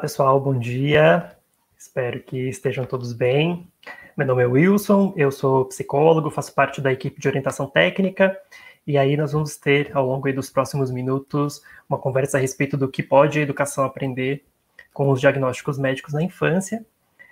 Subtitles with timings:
[0.00, 1.36] pessoal, bom dia.
[1.76, 3.68] Espero que estejam todos bem.
[4.16, 8.34] Meu nome é Wilson, eu sou psicólogo, faço parte da equipe de orientação técnica,
[8.86, 12.88] e aí nós vamos ter, ao longo dos próximos minutos, uma conversa a respeito do
[12.88, 14.42] que pode a educação aprender
[14.90, 16.84] com os diagnósticos médicos na infância,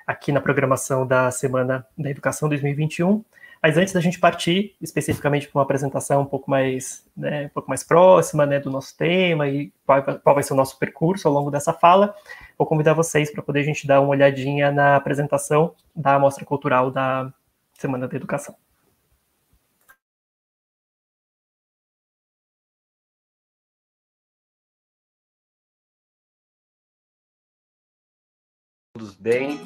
[0.07, 3.25] aqui na programação da Semana da Educação 2021,
[3.63, 7.69] mas antes da gente partir especificamente para uma apresentação um pouco mais, né, um pouco
[7.69, 11.35] mais próxima né, do nosso tema e qual, qual vai ser o nosso percurso ao
[11.35, 12.15] longo dessa fala,
[12.57, 16.91] vou convidar vocês para poder a gente dar uma olhadinha na apresentação da Amostra Cultural
[16.91, 17.33] da
[17.75, 18.55] Semana da Educação.
[28.99, 29.61] Todos bem?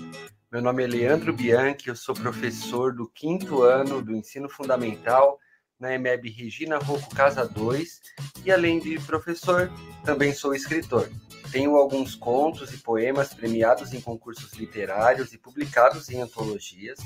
[0.53, 5.39] Meu nome é Leandro Bianchi, eu sou professor do quinto ano do ensino fundamental
[5.81, 8.01] na EMEB Regina Rocco Casa 2
[8.45, 9.73] e, além de professor,
[10.05, 11.09] também sou escritor.
[11.51, 16.99] Tenho alguns contos e poemas premiados em concursos literários e publicados em antologias,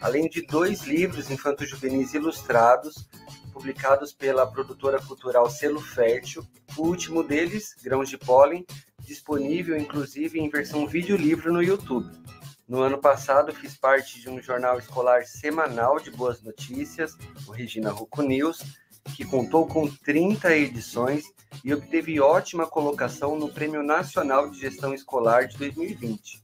[0.00, 3.08] além de dois livros infanto-juvenis ilustrados
[3.52, 8.64] publicados pela produtora cultural Selo Fértil, o último deles, Grãos de Pólen,
[9.00, 12.08] disponível inclusive em versão vídeo-livro no YouTube.
[12.66, 17.14] No ano passado, fiz parte de um jornal escolar semanal de boas notícias,
[17.46, 18.62] o Regina Rocco News,
[19.14, 21.24] que contou com 30 edições
[21.62, 26.42] e obteve ótima colocação no Prêmio Nacional de Gestão Escolar de 2020.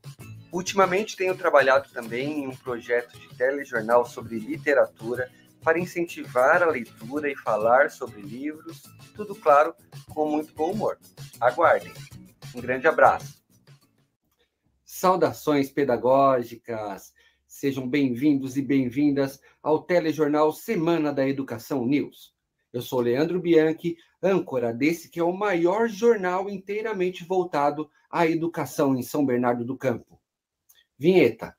[0.53, 5.31] Ultimamente tenho trabalhado também em um projeto de telejornal sobre literatura
[5.63, 8.83] para incentivar a leitura e falar sobre livros,
[9.15, 9.75] tudo claro,
[10.09, 10.99] com muito bom humor.
[11.41, 11.93] Aguardem.
[12.55, 13.40] Um grande abraço.
[15.01, 17.15] Saudações pedagógicas,
[17.47, 22.35] sejam bem-vindos e bem-vindas ao telejornal Semana da Educação News.
[22.71, 28.95] Eu sou Leandro Bianchi, âncora desse que é o maior jornal inteiramente voltado à educação
[28.95, 30.21] em São Bernardo do Campo.
[30.99, 31.57] Vinheta.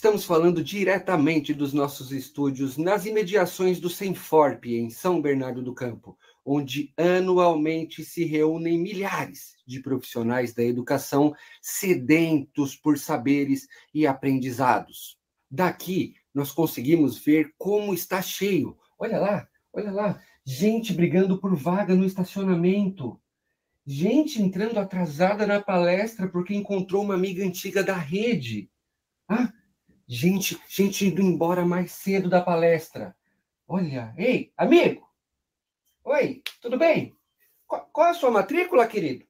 [0.00, 6.16] Estamos falando diretamente dos nossos estúdios nas imediações do Senforp, em São Bernardo do Campo,
[6.42, 15.18] onde anualmente se reúnem milhares de profissionais da educação sedentos por saberes e aprendizados.
[15.50, 18.78] Daqui nós conseguimos ver como está cheio.
[18.98, 23.20] Olha lá, olha lá, gente brigando por vaga no estacionamento.
[23.86, 28.70] Gente entrando atrasada na palestra porque encontrou uma amiga antiga da rede.
[29.28, 29.52] Ah,
[30.12, 33.16] Gente, gente indo embora mais cedo da palestra.
[33.68, 35.08] Olha, ei, amigo!
[36.02, 37.16] Oi, tudo bem?
[37.64, 39.24] Qual, qual é a sua matrícula, querido?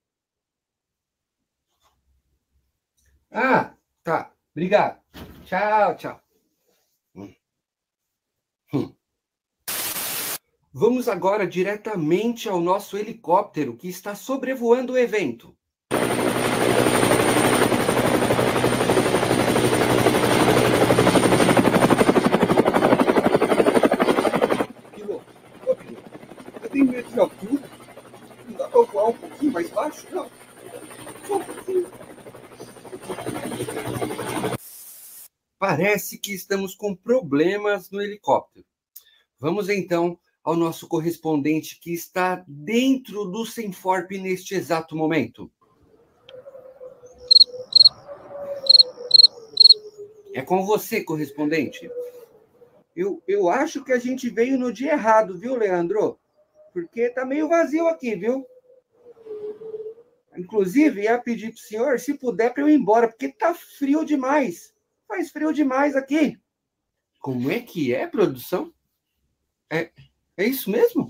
[3.30, 4.32] Ah, tá.
[4.52, 5.02] Obrigado.
[5.44, 6.22] Tchau, tchau.
[7.14, 7.34] Hum.
[8.72, 8.94] Hum.
[10.72, 15.54] Vamos agora diretamente ao nosso helicóptero que está sobrevoando o evento.
[27.10, 27.62] de altura.
[28.48, 30.06] Não dá para voar um pouquinho mais baixo?
[30.10, 30.30] Não.
[31.26, 31.90] Só um pouquinho.
[35.80, 38.66] Parece que estamos com problemas no helicóptero.
[39.38, 45.50] Vamos então ao nosso correspondente que está dentro do Senforp neste exato momento.
[50.34, 51.90] É com você, correspondente.
[52.94, 56.20] Eu, eu acho que a gente veio no dia errado, viu, Leandro?
[56.74, 58.46] porque tá meio vazio aqui, viu?
[60.36, 64.74] Inclusive, ia pedir pro senhor, se puder, para eu ir embora, porque tá frio demais.
[65.10, 66.38] Faz frio demais aqui.
[67.18, 68.72] Como é que é, produção?
[69.68, 69.90] É,
[70.36, 71.08] é isso mesmo?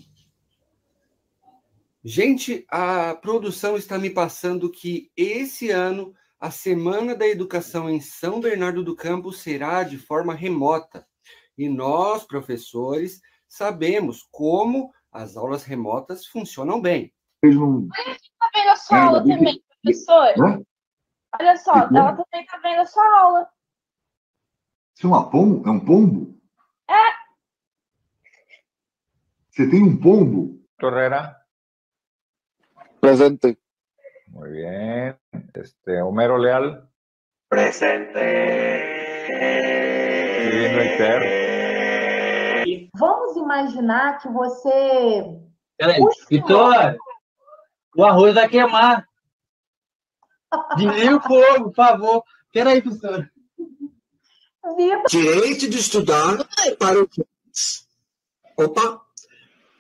[2.03, 8.41] Gente, a produção está me passando que esse ano a Semana da Educação em São
[8.41, 11.07] Bernardo do Campo será de forma remota.
[11.59, 17.13] E nós, professores, sabemos como as aulas remotas funcionam bem.
[17.43, 17.87] Não...
[17.87, 20.65] Está vendo a sua aula também, professor?
[21.39, 23.51] Olha só, ela também está vendo a sua aula.
[25.01, 25.67] Isso é uma pombo?
[25.67, 26.39] É um pombo?
[26.87, 26.93] É.
[29.49, 30.61] Você tem um pombo?
[30.79, 31.41] Torreira.
[33.01, 33.59] Presente.
[34.29, 35.17] Muy bien.
[35.55, 36.87] Este, Homero Leal.
[37.49, 38.13] Presente.
[42.95, 45.41] Vamos imaginar que você.
[45.79, 45.99] Peraí,
[46.29, 46.99] Vitor,
[47.97, 49.09] o arroz vai queimar.
[50.77, 52.25] Desliga o fogo, por favor.
[52.53, 53.27] Peraí, professor.
[55.09, 56.47] Direito de estudar
[56.79, 57.87] para os
[58.57, 59.01] Opa!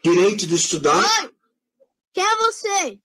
[0.03, 1.05] Direito de estudar.
[1.23, 1.35] Oi.
[2.15, 2.99] Quem é você?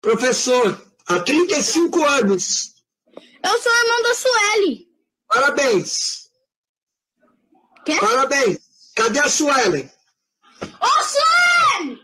[0.00, 2.74] Professor, há 35 anos.
[3.44, 4.88] Eu sou irmão da Sueli.
[5.26, 6.30] Parabéns.
[7.84, 7.98] Quê?
[7.98, 8.58] Parabéns.
[8.94, 9.90] Cadê a Suelen?
[10.62, 11.98] Ô, Suelen!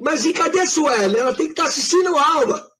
[0.00, 1.20] Mas e cadê a Suelen?
[1.20, 2.72] Ela tem que estar assistindo a aula.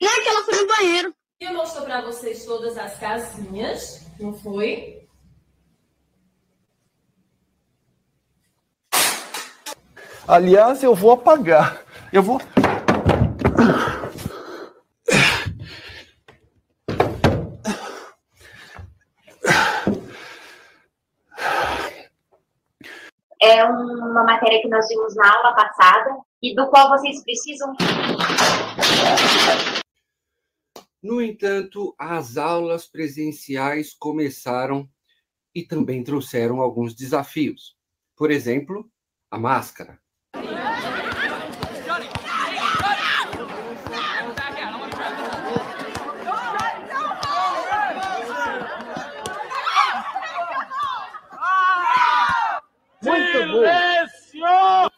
[0.00, 1.17] Não é que ela foi no banheiro.
[1.40, 5.06] Eu mostro para vocês todas as casinhas, não foi?
[10.26, 11.80] Aliás, eu vou apagar.
[12.12, 12.40] Eu vou.
[23.40, 27.72] É uma matéria que nós vimos na aula passada e do qual vocês precisam.
[31.02, 34.88] No entanto, as aulas presenciais começaram
[35.54, 37.76] e também trouxeram alguns desafios.
[38.16, 38.90] Por exemplo,
[39.30, 40.00] a máscara.
[53.00, 54.90] Silêncio!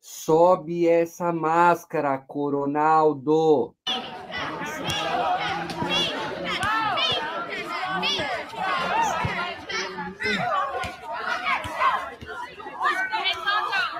[0.00, 3.74] Sobe essa máscara, Coronaldo.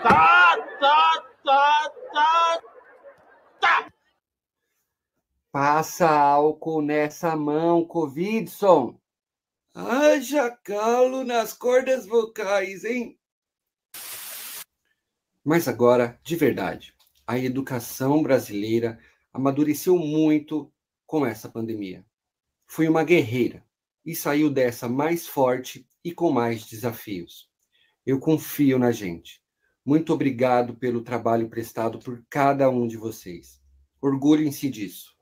[0.03, 2.61] Tá, tá, tá, tá,
[3.61, 3.87] tá.
[5.53, 9.01] Passa álcool nessa mão, Covidson.
[9.75, 13.19] Haja calo nas cordas vocais, hein?
[15.45, 16.95] Mas agora, de verdade,
[17.27, 19.01] a educação brasileira
[19.33, 20.73] amadureceu muito
[21.05, 22.07] com essa pandemia.
[22.65, 23.65] Foi uma guerreira
[24.07, 27.51] e saiu dessa mais forte e com mais desafios.
[28.07, 29.43] Eu confio na gente.
[29.85, 33.61] Muito obrigado pelo trabalho prestado por cada um de vocês.
[34.01, 35.20] Orgulhem-se disso.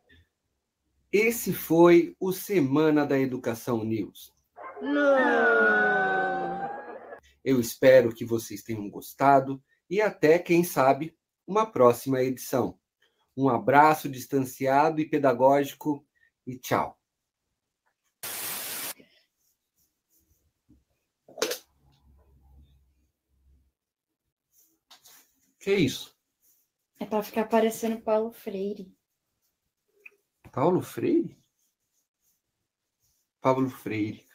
[1.10, 4.34] Esse foi o Semana da Educação News.
[4.82, 5.08] Não.
[7.42, 11.16] Eu espero que vocês tenham gostado e até, quem sabe,
[11.46, 12.78] uma próxima edição.
[13.34, 16.06] Um abraço distanciado e pedagógico
[16.46, 17.00] e tchau.
[25.58, 26.14] Que isso?
[27.00, 28.97] É para ficar parecendo Paulo Freire.
[30.60, 31.38] Paulo Freire?
[33.40, 34.26] Paulo Freire.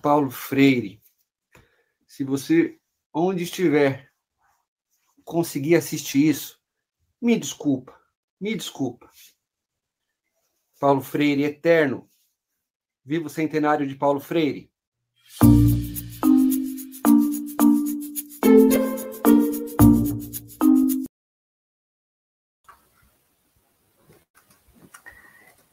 [0.00, 0.98] Paulo Freire.
[2.06, 2.80] Se você,
[3.12, 4.10] onde estiver,
[5.24, 6.58] conseguir assistir isso,
[7.20, 8.00] me desculpa,
[8.40, 9.10] me desculpa.
[10.80, 12.10] Paulo Freire eterno.
[13.04, 14.72] Viva o centenário de Paulo Freire.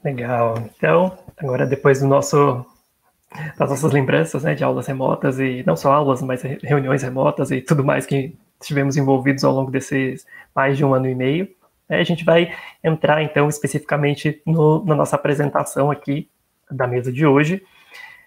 [0.03, 0.55] Legal.
[0.75, 2.65] Então, agora depois do nosso
[3.57, 7.61] das nossas lembranças, né, de aulas remotas e não só aulas, mas reuniões remotas e
[7.61, 11.47] tudo mais que estivemos envolvidos ao longo desses mais de um ano e meio.
[11.89, 16.29] Né, a gente vai entrar então especificamente no, na nossa apresentação aqui
[16.69, 17.63] da mesa de hoje.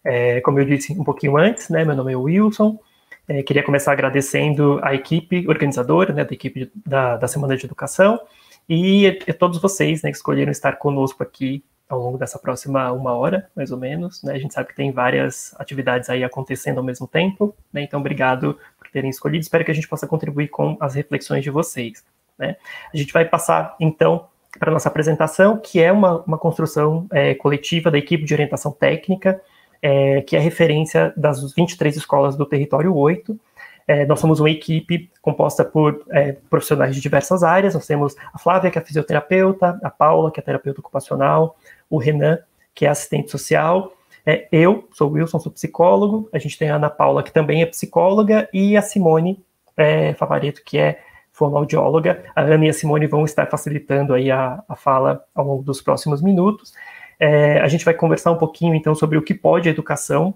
[0.05, 2.79] É, como eu disse um pouquinho antes, né, meu nome é Wilson.
[3.29, 8.21] É, queria começar agradecendo a equipe organizadora, né, da equipe da, da Semana de Educação
[8.69, 13.13] e, e todos vocês né, que escolheram estar conosco aqui ao longo dessa próxima uma
[13.13, 14.23] hora, mais ou menos.
[14.23, 14.35] Né?
[14.35, 17.83] A gente sabe que tem várias atividades aí acontecendo ao mesmo tempo, né?
[17.83, 19.43] então obrigado por terem escolhido.
[19.43, 22.05] Espero que a gente possa contribuir com as reflexões de vocês.
[22.39, 22.57] Né?
[22.93, 24.27] A gente vai passar, então,
[24.59, 28.73] para a nossa apresentação, que é uma, uma construção é, coletiva da equipe de orientação
[28.73, 29.41] técnica,
[29.83, 33.39] é, que é referência das 23 escolas do Território 8,
[33.89, 37.75] é, nós somos uma equipe composta por é, profissionais de diversas áreas.
[37.75, 41.57] Nós temos a Flávia, que é fisioterapeuta, a Paula, que é terapeuta ocupacional,
[41.89, 42.39] o Renan,
[42.75, 43.93] que é assistente social.
[44.25, 46.29] É, eu sou o Wilson, sou psicólogo.
[46.33, 49.41] A gente tem a Ana Paula, que também é psicóloga, e a Simone
[49.77, 52.25] é, Favareto, que é fonoaudióloga.
[52.35, 55.81] A Ana e a Simone vão estar facilitando aí a, a fala ao longo dos
[55.81, 56.73] próximos minutos.
[57.19, 60.35] É, a gente vai conversar um pouquinho, então, sobre o que pode a educação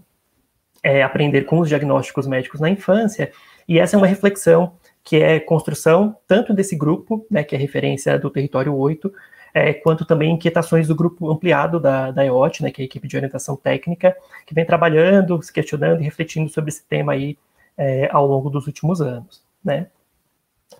[0.83, 3.31] é, aprender com os diagnósticos médicos na infância,
[3.69, 4.73] e essa é uma reflexão
[5.05, 9.13] que é construção tanto desse grupo, né, que é referência do Território 8,
[9.53, 13.09] é, quanto também inquietações do grupo ampliado da, da EOT, né, que é a equipe
[13.09, 17.37] de orientação técnica, que vem trabalhando, se questionando e refletindo sobre esse tema aí
[17.77, 19.89] é, ao longo dos últimos anos, né.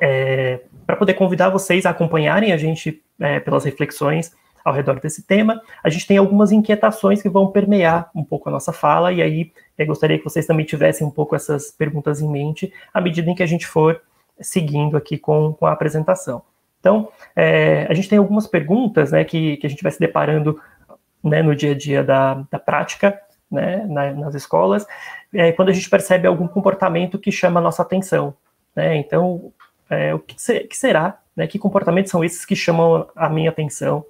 [0.01, 4.33] É, Para poder convidar vocês a acompanharem a gente é, pelas reflexões,
[4.65, 5.61] ao redor desse tema.
[5.83, 9.53] A gente tem algumas inquietações que vão permear um pouco a nossa fala, e aí
[9.79, 13.35] eu gostaria que vocês também tivessem um pouco essas perguntas em mente à medida em
[13.35, 14.01] que a gente for
[14.41, 16.43] seguindo aqui com, com a apresentação.
[16.81, 20.61] Então, é, a gente tem algumas perguntas né, que, que a gente vai se deparando
[21.23, 24.87] né, no dia a dia da, da prática né, na, nas escolas,
[25.35, 28.35] é, quando a gente percebe algum comportamento que chama a nossa atenção.
[28.75, 28.97] Né?
[28.97, 29.53] Então,
[29.89, 31.19] é, o que, que será?
[31.37, 34.05] Né, que comportamentos são esses que chamam a minha atenção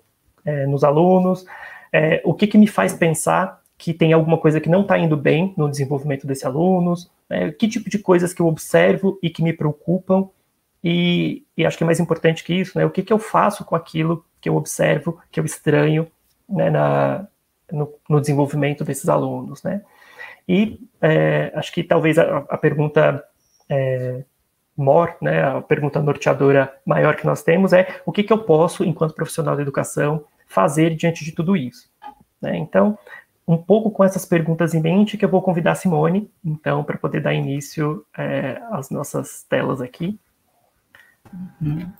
[0.50, 1.44] é, nos alunos?
[1.92, 5.16] É, o que, que me faz pensar que tem alguma coisa que não está indo
[5.16, 7.10] bem no desenvolvimento desses alunos?
[7.28, 7.52] Né?
[7.52, 10.28] Que tipo de coisas que eu observo e que me preocupam?
[10.82, 12.86] E, e, acho que é mais importante que isso, né?
[12.86, 16.10] O que, que eu faço com aquilo que eu observo, que eu estranho
[16.48, 17.26] né, na,
[17.70, 19.82] no, no, desenvolvimento desses alunos, né?
[20.48, 23.22] E é, acho que talvez a, a pergunta
[23.68, 24.24] é,
[24.76, 28.82] mor, né, a pergunta norteadora maior que nós temos é o que, que eu posso,
[28.82, 31.88] enquanto profissional da educação, fazer diante de tudo isso?
[32.42, 32.58] Né?
[32.58, 32.98] Então,
[33.46, 36.98] um pouco com essas perguntas em mente que eu vou convidar a Simone, então, para
[36.98, 40.18] poder dar início é, às nossas telas aqui.
[41.60, 41.90] Uhum.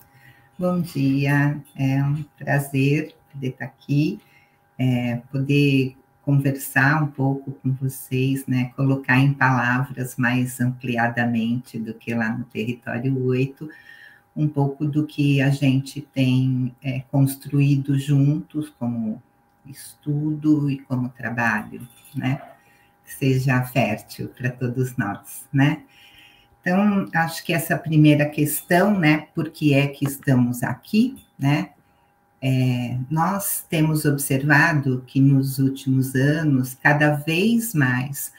[0.59, 4.19] Bom dia, é um prazer poder estar aqui,
[4.77, 12.13] é, poder conversar um pouco com vocês, né, colocar em palavras mais ampliadamente do que
[12.13, 13.67] lá no território 8,
[14.35, 19.21] um pouco do que a gente tem é, construído juntos como
[19.65, 22.41] estudo e como trabalho, né?
[23.05, 25.83] Seja fértil para todos nós, né?
[26.61, 31.71] Então, acho que essa primeira questão, né, por que é que estamos aqui, né,
[32.39, 38.31] é, nós temos observado que nos últimos anos, cada vez mais,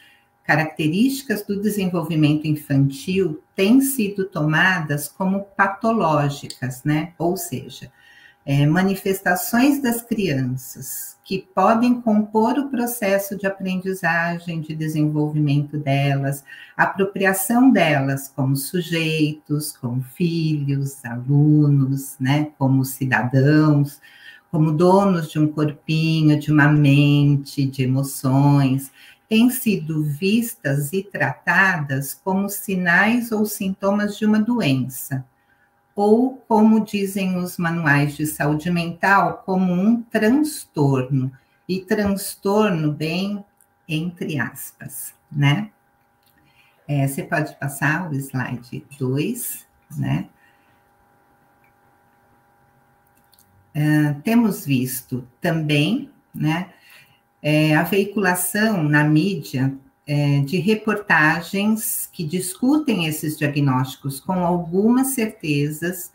[0.45, 7.91] características do desenvolvimento infantil têm sido tomadas como patológicas, né, ou seja,
[8.45, 16.43] é, manifestações das crianças que podem compor o processo de aprendizagem, de desenvolvimento delas,
[16.75, 24.01] apropriação delas como sujeitos, como filhos, alunos, né, como cidadãos,
[24.51, 28.91] como donos de um corpinho, de uma mente, de emoções,
[29.33, 35.25] têm sido vistas e tratadas como sinais ou sintomas de uma doença
[35.95, 41.31] ou, como dizem os manuais de saúde mental, como um transtorno,
[41.67, 43.43] e transtorno bem
[43.89, 45.71] entre aspas, né?
[46.87, 49.65] É, você pode passar o slide 2,
[49.97, 50.29] né?
[53.75, 56.71] Uh, temos visto também, né,
[57.43, 59.73] é, a veiculação na mídia
[60.07, 66.13] é, de reportagens que discutem esses diagnósticos com algumas certezas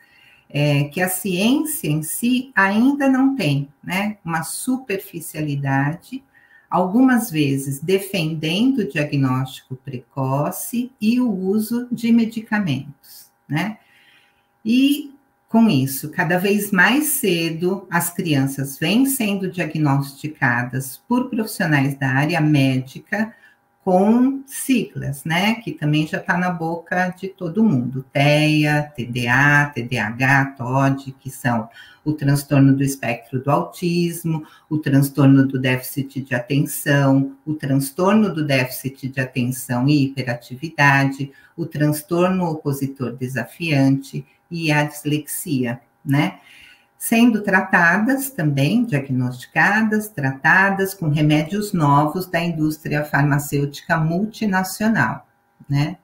[0.48, 4.16] é, que a ciência em si ainda não tem, né?
[4.24, 6.24] Uma superficialidade,
[6.70, 13.76] algumas vezes defendendo o diagnóstico precoce e o uso de medicamentos, né?
[14.64, 15.12] E
[15.48, 22.40] com isso, cada vez mais cedo, as crianças vêm sendo diagnosticadas por profissionais da área
[22.40, 23.34] médica
[23.82, 30.44] com siglas, né, que também já está na boca de todo mundo, TEA, TDA, TDAH,
[30.58, 31.66] TOD, que são
[32.04, 38.44] o transtorno do espectro do autismo, o transtorno do déficit de atenção, o transtorno do
[38.44, 46.38] déficit de atenção e hiperatividade, o transtorno opositor desafiante e a dislexia, né?
[46.98, 55.26] sendo tratadas também, diagnosticadas, tratadas com remédios novos da indústria farmacêutica multinacional,
[55.68, 55.96] né?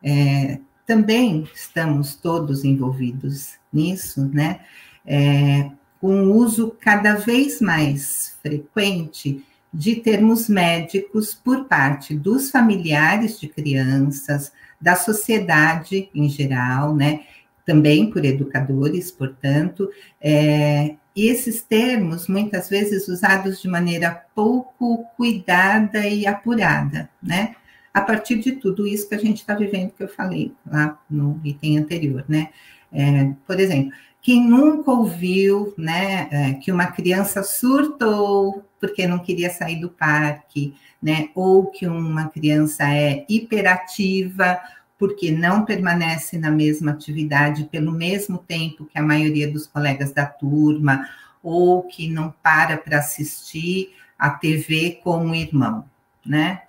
[0.00, 4.60] É, também estamos todos envolvidos nisso, né?
[5.04, 13.40] É, com o uso cada vez mais frequente de termos médicos por parte dos familiares
[13.40, 17.24] de crianças, da sociedade em geral, né?
[17.64, 19.88] Também por educadores, portanto,
[20.20, 27.54] é, e esses termos, muitas vezes usados de maneira pouco cuidada e apurada, né?
[27.92, 31.40] A partir de tudo isso que a gente está vivendo, que eu falei lá no
[31.44, 32.48] item anterior, né?
[32.92, 39.50] É, por exemplo, quem nunca ouviu, né, é, que uma criança surtou porque não queria
[39.50, 41.28] sair do parque, né?
[41.34, 44.58] Ou que uma criança é hiperativa
[45.04, 50.24] porque não permanece na mesma atividade pelo mesmo tempo que a maioria dos colegas da
[50.24, 51.06] turma,
[51.42, 55.84] ou que não para para assistir a TV com o irmão,
[56.24, 56.62] né?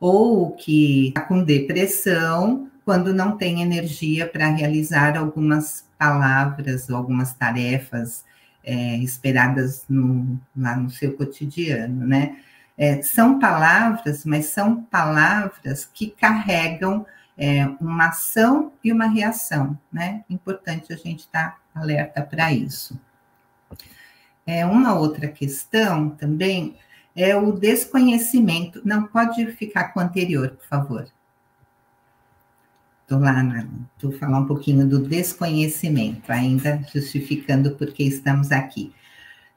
[0.00, 7.34] Ou que está com depressão quando não tem energia para realizar algumas palavras ou algumas
[7.34, 8.24] tarefas
[8.64, 12.36] é, esperadas no, lá no seu cotidiano, né?
[12.76, 20.24] É, são palavras, mas são palavras que carregam é, uma ação e uma reação, né?
[20.28, 22.98] Importante a gente estar tá alerta para isso.
[24.46, 26.76] É, uma outra questão também
[27.14, 28.80] é o desconhecimento.
[28.84, 31.06] Não, pode ficar com o anterior, por favor.
[33.02, 33.40] Estou lá,
[33.94, 38.92] estou falar um pouquinho do desconhecimento, ainda justificando porque estamos aqui.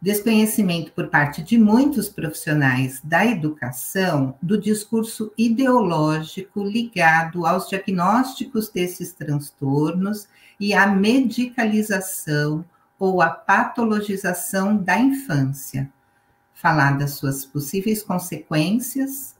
[0.02, 9.12] Desconhecimento por parte de muitos profissionais da educação do discurso ideológico ligado aos diagnósticos desses
[9.12, 12.64] transtornos e à medicalização
[12.98, 15.90] ou à patologização da infância.
[16.54, 19.36] Falar das suas possíveis consequências,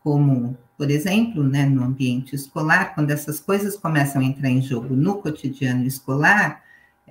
[0.00, 4.94] como, por exemplo, né, no ambiente escolar, quando essas coisas começam a entrar em jogo
[4.94, 6.62] no cotidiano escolar,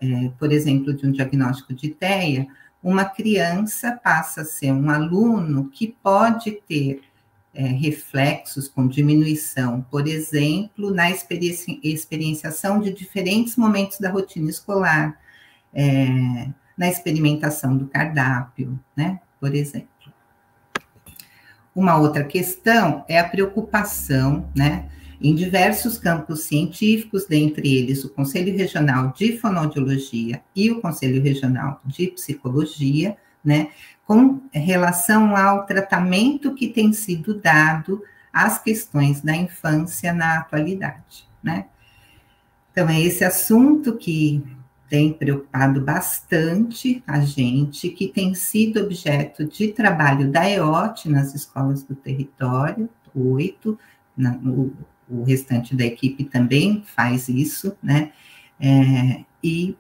[0.02, 2.48] é, por exemplo, de um diagnóstico de TEA,
[2.84, 7.02] uma criança passa a ser um aluno que pode ter
[7.54, 15.18] é, reflexos com diminuição, por exemplo, na experiência, experienciação de diferentes momentos da rotina escolar,
[15.74, 19.88] é, na experimentação do cardápio, né, por exemplo.
[21.76, 24.90] Uma outra questão é a preocupação, né,
[25.24, 31.80] em diversos campos científicos, dentre eles o Conselho Regional de Fonoaudiologia e o Conselho Regional
[31.86, 33.70] de Psicologia, né,
[34.06, 38.04] com relação ao tratamento que tem sido dado
[38.34, 41.68] às questões da infância na atualidade, né.
[42.72, 44.44] Então, é esse assunto que
[44.90, 51.82] tem preocupado bastante a gente, que tem sido objeto de trabalho da EOT nas escolas
[51.84, 53.80] do território, oito,
[54.18, 54.74] no,
[55.10, 58.12] o restante da equipe também faz isso, né?
[58.60, 59.76] É, e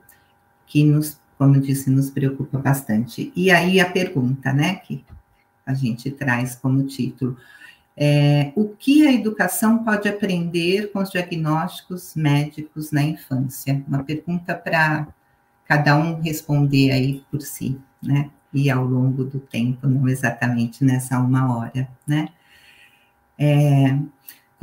[0.65, 3.31] que nos, como eu disse, nos preocupa bastante.
[3.36, 5.03] E aí a pergunta, né, que
[5.65, 7.38] a gente traz como título,
[7.95, 13.83] é, o que a educação pode aprender com os diagnósticos médicos na infância?
[13.88, 15.07] Uma pergunta para
[15.67, 18.29] cada um responder aí por si, né?
[18.51, 22.29] E ao longo do tempo, não exatamente nessa uma hora, né?
[23.38, 23.97] É,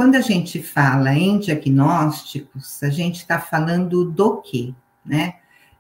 [0.01, 4.73] quando a gente fala em diagnósticos, a gente está falando do quê?
[5.05, 5.35] Né?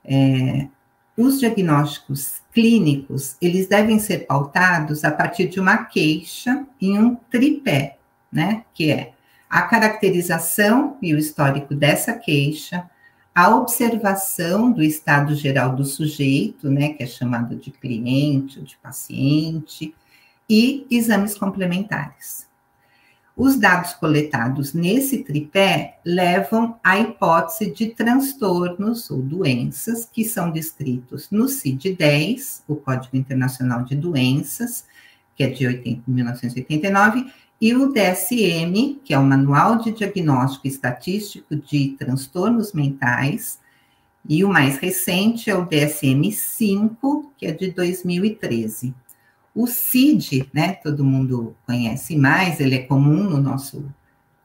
[0.04, 0.68] É,
[1.16, 7.96] os diagnósticos clínicos, eles devem ser pautados a partir de uma queixa em um tripé,
[8.30, 8.62] né?
[8.74, 9.14] Que é
[9.48, 12.90] a caracterização e o histórico dessa queixa,
[13.35, 18.76] a observação do estado geral do sujeito, né, que é chamado de cliente ou de
[18.83, 19.94] paciente,
[20.46, 22.49] e exames complementares.
[23.42, 31.31] Os dados coletados nesse tripé levam à hipótese de transtornos ou doenças que são descritos
[31.31, 34.85] no CID-10, o Código Internacional de Doenças,
[35.35, 41.57] que é de 80, 1989, e o DSM, que é o Manual de Diagnóstico Estatístico
[41.57, 43.59] de Transtornos Mentais,
[44.29, 48.94] e o mais recente é o DSM-5, que é de 2013.
[49.54, 53.84] O CID, né, todo mundo conhece mais, ele é comum no nosso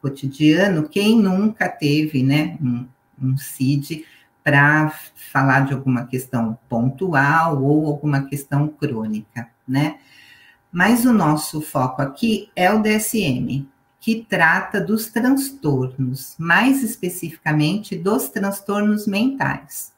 [0.02, 0.90] cotidiano.
[0.90, 2.88] Quem nunca teve, né, um,
[3.22, 4.06] um CID
[4.44, 4.90] para
[5.32, 9.98] falar de alguma questão pontual ou alguma questão crônica, né?
[10.72, 13.68] Mas o nosso foco aqui é o DSM,
[14.00, 19.94] que trata dos transtornos, mais especificamente dos transtornos mentais.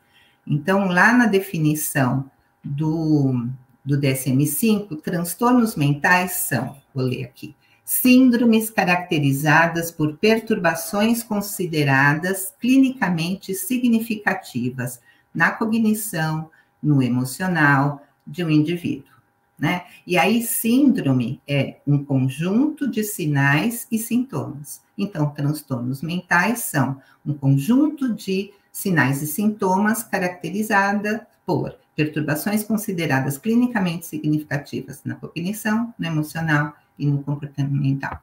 [0.45, 2.31] Então, lá na definição
[2.63, 3.49] do
[3.87, 14.99] do DSM-5, transtornos mentais são, vou ler aqui, síndromes caracterizadas por perturbações consideradas clinicamente significativas
[15.33, 16.49] na cognição,
[16.83, 19.15] no emocional de um indivíduo.
[19.57, 19.85] Né?
[20.05, 24.81] E aí, síndrome é um conjunto de sinais e sintomas.
[24.97, 34.05] Então, transtornos mentais são um conjunto de sinais e sintomas caracterizada por perturbações consideradas clinicamente
[34.05, 38.21] significativas na cognição, no emocional e no comportamental.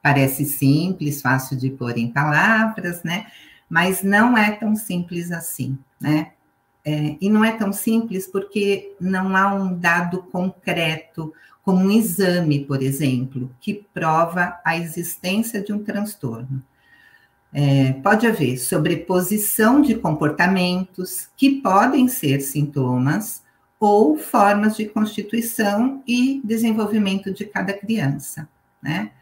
[0.00, 3.26] Parece simples, fácil de pôr em palavras, né?
[3.68, 6.30] Mas não é tão simples assim, né?
[6.84, 12.64] É, e não é tão simples porque não há um dado concreto, como um exame,
[12.64, 16.62] por exemplo, que prova a existência de um transtorno.
[17.52, 23.42] É, pode haver sobreposição de comportamentos que podem ser sintomas
[23.80, 28.48] ou formas de constituição e desenvolvimento de cada criança,
[28.82, 29.12] né?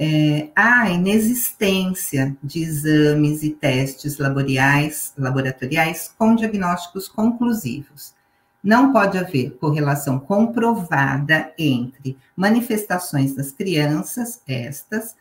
[0.00, 8.14] É, há inexistência de exames e testes laboratoriais, laboratoriais com diagnósticos conclusivos.
[8.62, 15.16] não pode haver correlação comprovada entre manifestações das crianças, estas,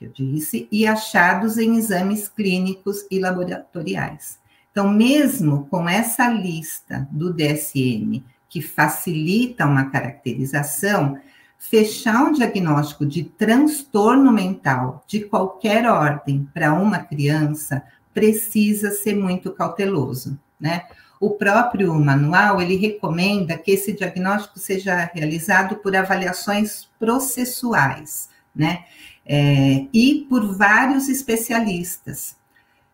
[0.00, 4.38] que eu disse, e achados em exames clínicos e laboratoriais.
[4.70, 11.18] Então, mesmo com essa lista do DSM, que facilita uma caracterização,
[11.58, 17.82] fechar um diagnóstico de transtorno mental de qualquer ordem para uma criança
[18.14, 20.86] precisa ser muito cauteloso, né?
[21.20, 28.84] O próprio manual, ele recomenda que esse diagnóstico seja realizado por avaliações processuais, né?
[29.26, 32.36] É, e por vários especialistas,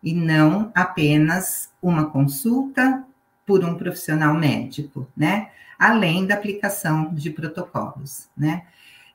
[0.03, 3.05] e não apenas uma consulta
[3.47, 5.51] por um profissional médico, né?
[5.79, 8.65] Além da aplicação de protocolos, né?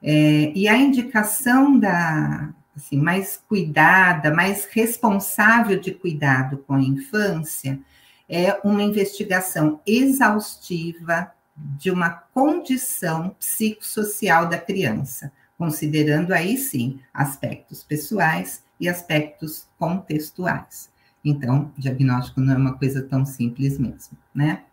[0.02, 7.80] É, e a indicação da, assim, mais cuidada, mais responsável de cuidado com a infância
[8.28, 18.64] é uma investigação exaustiva de uma condição psicossocial da criança, considerando aí sim aspectos pessoais
[18.80, 20.90] e aspectos contextuais.
[21.24, 24.64] Então, diagnóstico não é uma coisa tão simples mesmo, né?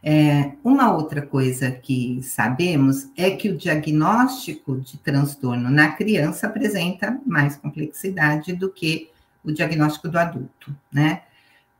[0.00, 7.20] É, uma outra coisa que sabemos é que o diagnóstico de transtorno na criança apresenta
[7.26, 9.10] mais complexidade do que
[9.42, 11.22] o diagnóstico do adulto, né?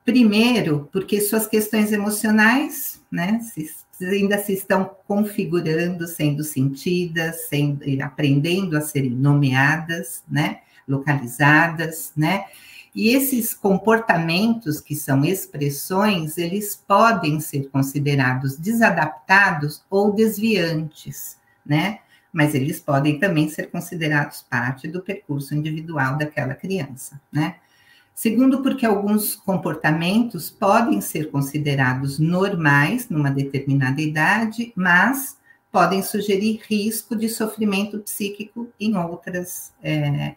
[0.05, 3.71] Primeiro, porque suas questões emocionais, né, se,
[4.01, 12.45] ainda se estão configurando, sendo sentidas, sendo, aprendendo a serem nomeadas, né, localizadas, né,
[12.97, 21.99] e esses comportamentos, que são expressões, eles podem ser considerados desadaptados ou desviantes, né?
[22.33, 27.57] Mas eles podem também ser considerados parte do percurso individual daquela criança, né?
[28.17, 35.37] Segundo, porque alguns comportamentos podem ser considerados normais numa determinada idade, mas
[35.71, 40.35] podem sugerir risco de sofrimento psíquico em outras é,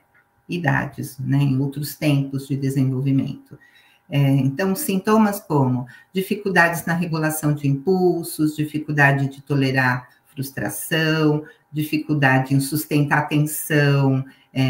[0.50, 3.58] idades, né, em outros tempos de desenvolvimento.
[4.10, 12.60] É, então, sintomas como dificuldades na regulação de impulsos, dificuldade de tolerar frustração, dificuldade em
[12.60, 14.62] sustentar atenção, é,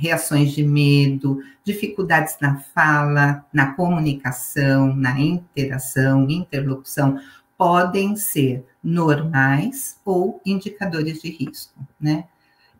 [0.00, 7.20] reações de medo, dificuldades na fala, na comunicação, na interação, interlocução,
[7.56, 12.24] podem ser normais ou indicadores de risco, né?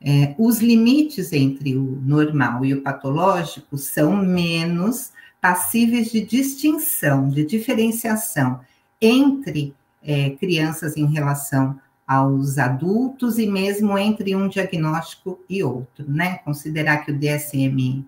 [0.00, 7.44] É, os limites entre o normal e o patológico são menos passíveis de distinção, de
[7.44, 8.60] diferenciação
[9.00, 16.38] entre é, crianças em relação aos adultos e mesmo entre um diagnóstico e outro, né?
[16.38, 18.02] Considerar que o DSM-1,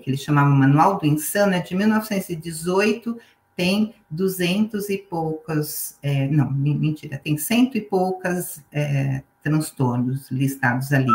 [0.00, 3.18] que ele chamava Manual do Insano, é de 1918,
[3.54, 11.12] tem duzentos e poucas, é, não, mentira, tem cento e poucas é, transtornos listados ali.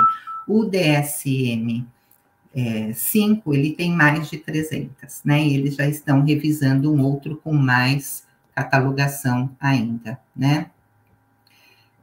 [0.48, 1.88] O DSM
[2.54, 5.44] é, 5, ele tem mais de 300, né?
[5.44, 8.24] E eles já estão revisando um outro com mais
[8.54, 10.70] catalogação ainda, né?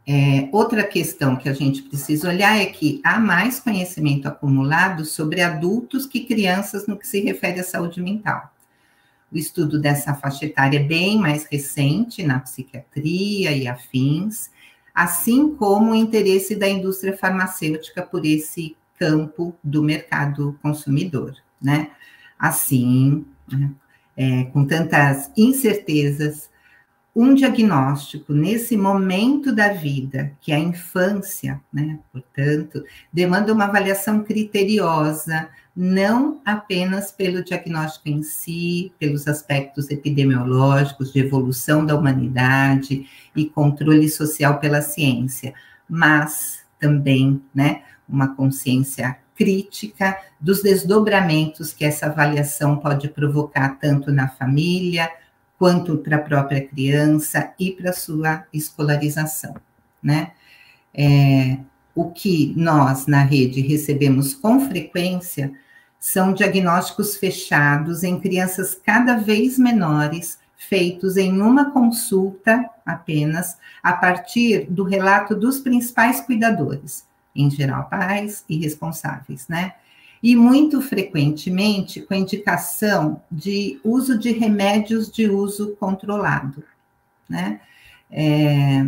[0.09, 5.41] É, outra questão que a gente precisa olhar é que há mais conhecimento acumulado sobre
[5.41, 8.53] adultos que crianças no que se refere à saúde mental.
[9.33, 14.49] O estudo dessa faixa etária é bem mais recente na psiquiatria e afins,
[14.95, 21.91] assim como o interesse da indústria farmacêutica por esse campo do mercado consumidor, né?
[22.39, 23.71] Assim, né?
[24.17, 26.49] É, com tantas incertezas,
[27.17, 31.99] um diagnóstico nesse momento da vida, que é a infância, né?
[32.13, 41.21] Portanto, demanda uma avaliação criteriosa, não apenas pelo diagnóstico em si, pelos aspectos epidemiológicos, de
[41.21, 45.55] evolução da humanidade e controle social pela ciência,
[45.89, 54.29] mas também, né, uma consciência crítica dos desdobramentos que essa avaliação pode provocar tanto na
[54.29, 55.11] família
[55.59, 59.55] quanto para a própria criança e para sua escolarização,
[60.03, 60.33] né?
[60.93, 61.59] É,
[61.95, 65.53] o que nós na rede recebemos com frequência
[65.99, 74.67] são diagnósticos fechados em crianças cada vez menores, feitos em uma consulta apenas, a partir
[74.71, 79.75] do relato dos principais cuidadores, em geral pais e responsáveis, né?
[80.27, 86.65] E muito frequentemente com indicação de uso de remédios de uso controlado,
[87.29, 87.61] né?
[88.11, 88.85] É,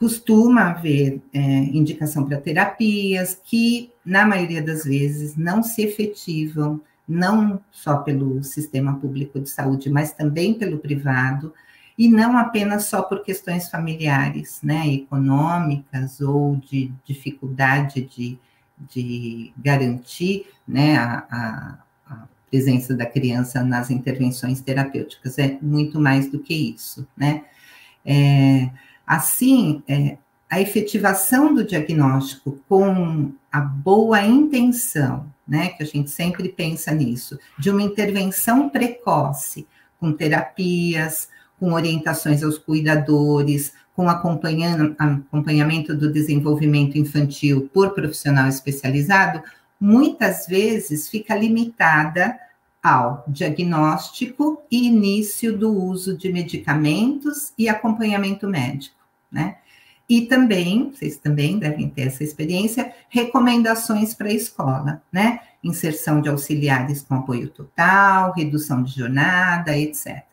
[0.00, 7.60] costuma haver é, indicação para terapias que, na maioria das vezes, não se efetivam, não
[7.70, 11.54] só pelo sistema público de saúde, mas também pelo privado,
[11.96, 18.36] e não apenas só por questões familiares, né, econômicas ou de dificuldade de,
[18.78, 26.30] de garantir, né, a, a, a presença da criança nas intervenções terapêuticas, é muito mais
[26.30, 27.44] do que isso, né.
[28.04, 28.70] É,
[29.06, 30.18] assim, é,
[30.50, 37.38] a efetivação do diagnóstico com a boa intenção, né, que a gente sempre pensa nisso,
[37.58, 39.66] de uma intervenção precoce,
[39.98, 49.42] com terapias, com orientações aos cuidadores, com acompanhamento do desenvolvimento infantil por profissional especializado,
[49.80, 52.38] muitas vezes fica limitada
[52.82, 58.96] ao diagnóstico e início do uso de medicamentos e acompanhamento médico,
[59.30, 59.56] né?
[60.06, 65.40] E também, vocês também devem ter essa experiência, recomendações para a escola, né?
[65.62, 70.24] Inserção de auxiliares com apoio total, redução de jornada, etc.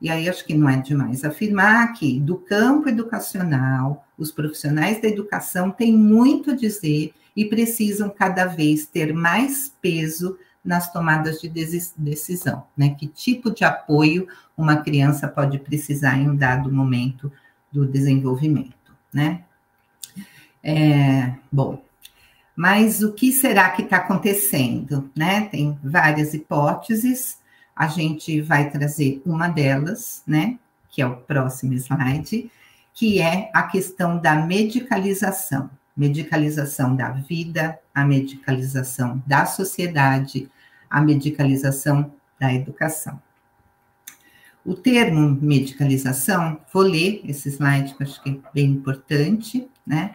[0.00, 5.08] E aí acho que não é demais afirmar que do campo educacional, os profissionais da
[5.08, 11.48] educação têm muito a dizer e precisam cada vez ter mais peso nas tomadas de
[11.96, 12.94] decisão, né?
[12.98, 17.32] Que tipo de apoio uma criança pode precisar em um dado momento
[17.72, 18.80] do desenvolvimento
[19.12, 19.42] né?
[20.62, 21.82] É, bom,
[22.54, 25.42] mas o que será que está acontecendo, né?
[25.42, 27.38] Tem várias hipóteses,
[27.74, 30.58] a gente vai trazer uma delas, né?
[30.88, 32.50] Que é o próximo slide,
[32.92, 35.70] que é a questão da medicalização.
[35.96, 40.50] Medicalização da vida, a medicalização da sociedade,
[40.88, 43.20] a medicalização da educação.
[44.64, 50.14] O termo medicalização, vou ler esse slide que eu acho que é bem importante, né?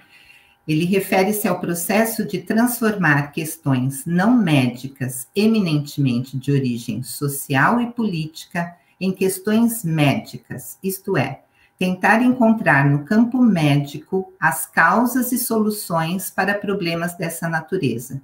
[0.67, 8.75] Ele refere-se ao processo de transformar questões não médicas, eminentemente de origem social e política,
[8.99, 11.41] em questões médicas, isto é,
[11.77, 18.21] tentar encontrar no campo médico as causas e soluções para problemas dessa natureza.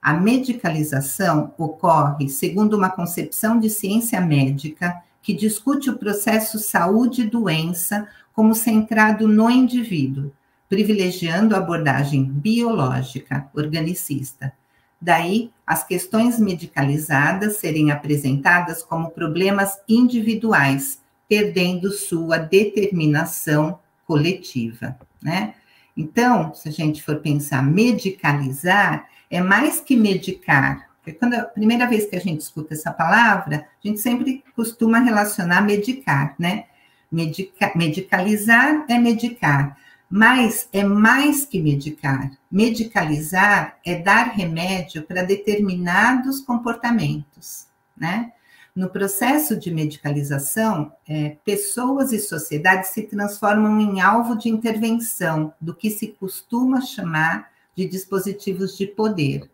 [0.00, 8.54] A medicalização ocorre segundo uma concepção de ciência médica que discute o processo saúde-doença como
[8.54, 10.32] centrado no indivíduo,
[10.68, 14.52] privilegiando a abordagem biológica, organicista.
[15.00, 25.54] Daí, as questões medicalizadas serem apresentadas como problemas individuais, perdendo sua determinação coletiva, né?
[25.96, 31.86] Então, se a gente for pensar medicalizar, é mais que medicar, porque quando a primeira
[31.86, 36.64] vez que a gente escuta essa palavra, a gente sempre costuma relacionar medicar, né?
[37.10, 39.78] Medica, medicalizar é medicar,
[40.10, 42.30] mas é mais que medicar.
[42.50, 47.66] Medicalizar é dar remédio para determinados comportamentos,
[47.96, 48.32] né?
[48.74, 55.74] No processo de medicalização, é, pessoas e sociedades se transformam em alvo de intervenção do
[55.74, 59.50] que se costuma chamar de dispositivos de poder.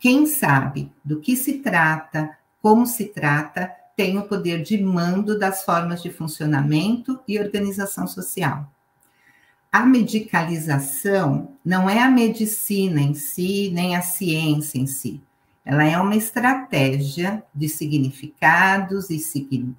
[0.00, 5.64] Quem sabe do que se trata, como se trata, tem o poder de mando das
[5.64, 8.68] formas de funcionamento e organização social.
[9.72, 15.20] A medicalização não é a medicina em si, nem a ciência em si.
[15.64, 19.16] Ela é uma estratégia de significados e,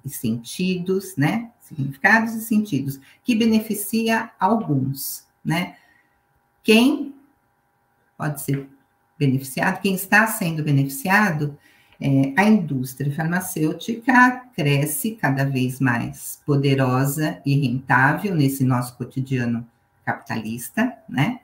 [0.04, 1.50] e sentidos, né?
[1.60, 5.76] Significados e sentidos, que beneficia alguns, né?
[6.62, 7.14] Quem
[8.18, 8.68] pode ser
[9.18, 11.58] beneficiado, quem está sendo beneficiado,
[12.00, 19.66] é, a indústria farmacêutica cresce cada vez mais poderosa e rentável nesse nosso cotidiano
[20.08, 21.40] capitalista, né?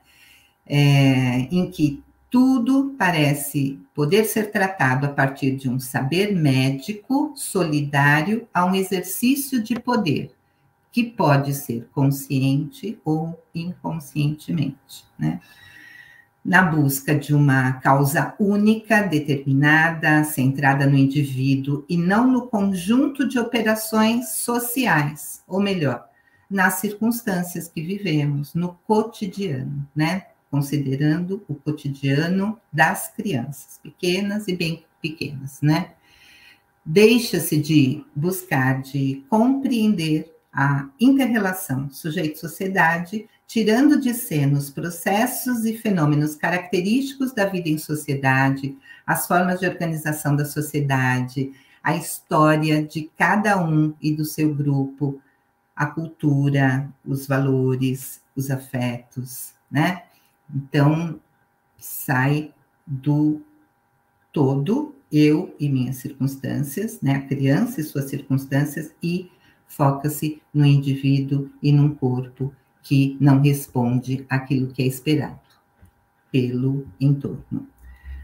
[0.66, 8.48] É, em que tudo parece poder ser tratado a partir de um saber médico solidário
[8.52, 10.34] a um exercício de poder,
[10.90, 15.40] que pode ser consciente ou inconscientemente, né?
[16.44, 23.38] na busca de uma causa única, determinada, centrada no indivíduo e não no conjunto de
[23.38, 26.06] operações sociais, ou melhor,
[26.50, 30.26] nas circunstâncias que vivemos, no cotidiano, né?
[30.50, 35.92] Considerando o cotidiano das crianças, pequenas e bem pequenas, né?
[36.84, 46.34] Deixa-se de buscar, de compreender a interrelação sujeito-sociedade tirando de cena os processos e fenômenos
[46.34, 48.76] característicos da vida em sociedade,
[49.06, 51.52] as formas de organização da sociedade,
[51.82, 55.20] a história de cada um e do seu grupo,
[55.74, 60.04] a cultura, os valores, os afetos, né?
[60.54, 61.20] Então,
[61.78, 62.52] sai
[62.86, 63.42] do
[64.32, 67.16] todo, eu e minhas circunstâncias, né?
[67.16, 69.30] A criança e suas circunstâncias, e
[69.66, 75.40] foca-se no indivíduo e num corpo que não responde àquilo que é esperado
[76.30, 77.66] pelo entorno.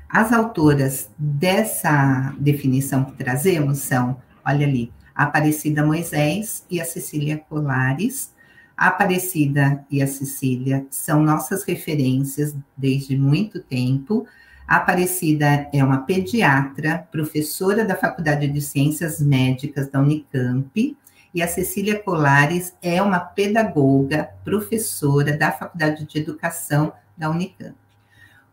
[0.08, 4.92] As autoras dessa definição que trazemos são, olha ali,
[5.24, 8.33] Aparecida Moisés e a Cecília Colares.
[8.76, 14.26] A Aparecida e a Cecília são nossas referências desde muito tempo.
[14.66, 20.96] A Aparecida é uma pediatra, professora da Faculdade de Ciências Médicas da Unicamp,
[21.35, 27.79] e a Cecília Colares é uma pedagoga, professora da Faculdade de Educação da Unicamp.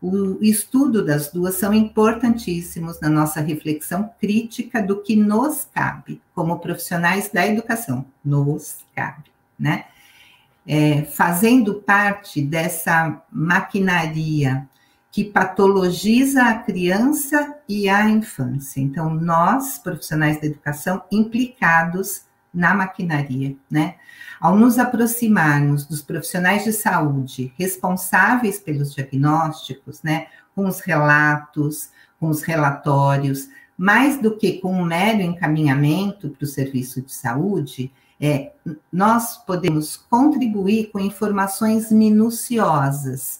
[0.01, 6.59] O estudo das duas são importantíssimos na nossa reflexão crítica do que nos cabe como
[6.59, 8.05] profissionais da educação.
[8.23, 9.85] Nos cabe, né?
[10.67, 14.67] É, fazendo parte dessa maquinaria
[15.11, 18.79] que patologiza a criança e a infância.
[18.79, 22.21] Então, nós, profissionais da educação, implicados
[22.53, 23.95] na maquinaria, né?
[24.39, 32.29] Ao nos aproximarmos dos profissionais de saúde responsáveis pelos diagnósticos, né, com os relatos, com
[32.29, 38.51] os relatórios, mais do que com um mero encaminhamento para o serviço de saúde, é,
[38.91, 43.39] nós podemos contribuir com informações minuciosas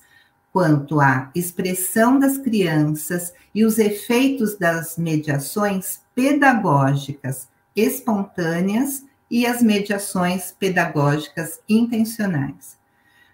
[0.54, 10.52] quanto à expressão das crianças e os efeitos das mediações pedagógicas espontâneas e as mediações
[10.52, 12.78] pedagógicas intencionais.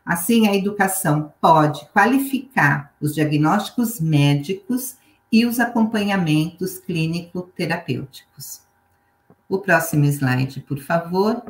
[0.06, 4.98] Assim, a educação pode qualificar os diagnósticos médicos
[5.32, 8.62] e os acompanhamentos clínico-terapêuticos.
[9.48, 11.42] O próximo slide, por favor.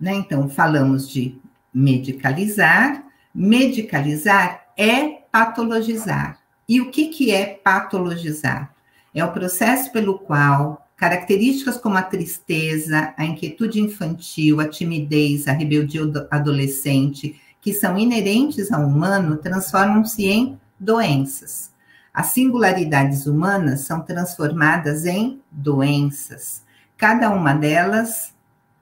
[0.00, 1.40] Né, então, falamos de
[1.72, 3.04] medicalizar.
[3.32, 6.40] Medicalizar é patologizar.
[6.68, 8.74] E o que, que é patologizar?
[9.14, 15.52] É o processo pelo qual Características como a tristeza, a inquietude infantil, a timidez, a
[15.52, 21.70] rebeldia adolescente, que são inerentes ao humano, transformam-se em doenças.
[22.12, 26.64] As singularidades humanas são transformadas em doenças.
[26.96, 28.34] Cada uma delas,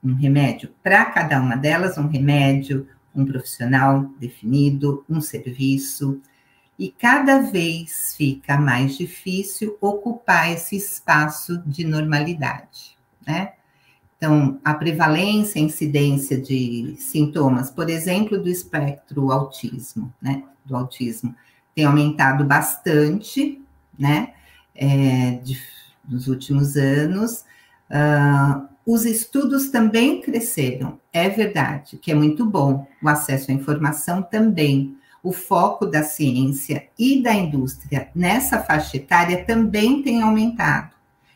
[0.03, 0.71] um remédio.
[0.83, 6.19] Para cada uma delas, um remédio, um profissional definido, um serviço
[6.79, 13.53] e cada vez fica mais difícil ocupar esse espaço de normalidade, né?
[14.17, 20.43] Então, a prevalência, a incidência de sintomas, por exemplo, do espectro autismo, né?
[20.65, 21.35] Do autismo,
[21.75, 23.63] tem aumentado bastante,
[23.99, 24.33] né?
[24.75, 25.59] É, de,
[26.07, 27.45] nos últimos anos.
[27.91, 32.87] Uh, os estudos também cresceram, é verdade, que é muito bom.
[33.03, 39.45] O acesso à informação também o foco da ciência e da indústria nessa faixa etária
[39.45, 40.93] também tem aumentado.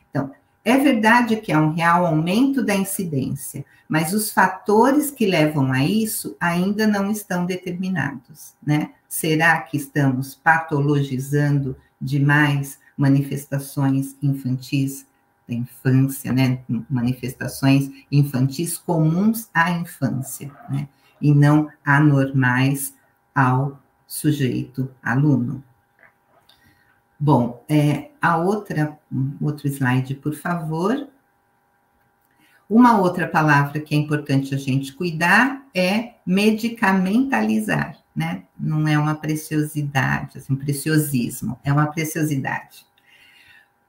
[0.09, 0.31] Então,
[0.65, 5.85] é verdade que há um real aumento da incidência, mas os fatores que levam a
[5.85, 8.91] isso ainda não estão determinados, né?
[9.09, 15.05] Será que estamos patologizando demais manifestações infantis
[15.49, 16.61] da infância, né?
[16.89, 20.87] Manifestações infantis comuns à infância, né?
[21.21, 22.95] E não anormais
[23.35, 25.63] ao sujeito aluno.
[27.19, 28.99] Bom, é, a outra,
[29.41, 31.07] outro slide, por favor.
[32.69, 38.45] Uma outra palavra que é importante a gente cuidar é medicamentalizar, né?
[38.59, 42.87] Não é uma preciosidade, assim, um preciosismo, é uma preciosidade.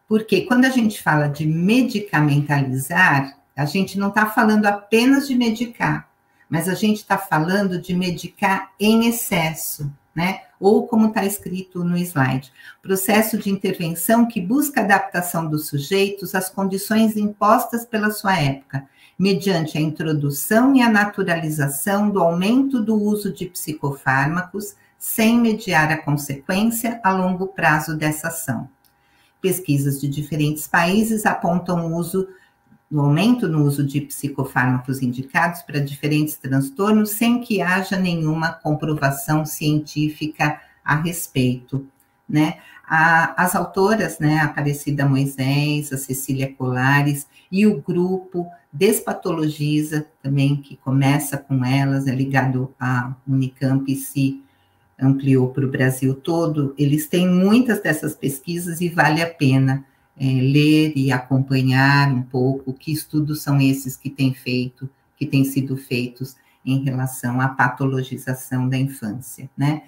[0.07, 6.10] Porque quando a gente fala de medicamentalizar, a gente não está falando apenas de medicar,
[6.51, 10.41] mas a gente está falando de medicar em excesso, né?
[10.59, 16.49] Ou como está escrito no slide, processo de intervenção que busca adaptação dos sujeitos às
[16.49, 18.85] condições impostas pela sua época,
[19.17, 25.97] mediante a introdução e a naturalização do aumento do uso de psicofármacos, sem mediar a
[25.97, 28.69] consequência a longo prazo dessa ação.
[29.39, 32.27] Pesquisas de diferentes países apontam o uso
[32.91, 39.45] no aumento no uso de psicofármacos indicados para diferentes transtornos, sem que haja nenhuma comprovação
[39.45, 41.87] científica a respeito,
[42.27, 42.57] né?
[42.85, 50.57] A, as autoras, né, a Aparecida Moisés, a Cecília Colares e o grupo Despatologiza, também,
[50.57, 54.41] que começa com elas, é ligado à Unicamp e se
[54.99, 59.85] ampliou para o Brasil todo, eles têm muitas dessas pesquisas e vale a pena
[60.17, 65.43] é, ler e acompanhar um pouco que estudos são esses que têm feito, que têm
[65.43, 66.35] sido feitos
[66.65, 69.83] em relação à patologização da infância, né?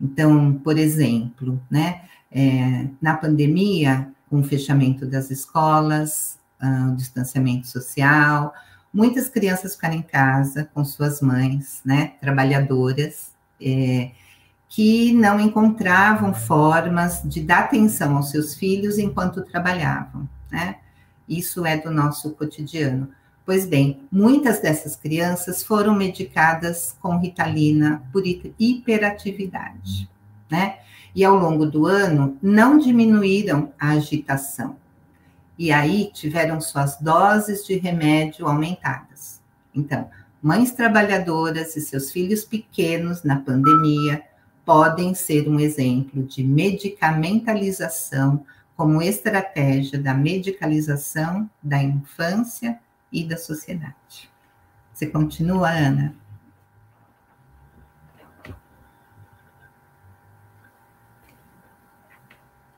[0.00, 2.02] Então, por exemplo, né,
[2.32, 8.54] é, na pandemia, com o fechamento das escolas, uh, o distanciamento social,
[8.92, 14.12] muitas crianças ficaram em casa com suas mães, né, trabalhadoras, é,
[14.70, 20.76] que não encontravam formas de dar atenção aos seus filhos enquanto trabalhavam, né?
[21.28, 23.08] Isso é do nosso cotidiano.
[23.44, 30.08] Pois bem, muitas dessas crianças foram medicadas com ritalina por hiperatividade,
[30.48, 30.78] né?
[31.16, 34.76] E ao longo do ano não diminuíram a agitação.
[35.58, 39.40] E aí tiveram suas doses de remédio aumentadas.
[39.74, 40.08] Então,
[40.40, 44.29] mães trabalhadoras e seus filhos pequenos na pandemia
[44.64, 48.44] podem ser um exemplo de medicamentalização
[48.76, 52.78] como estratégia da medicalização da infância
[53.12, 54.30] e da sociedade.
[54.92, 56.14] Você continua, Ana?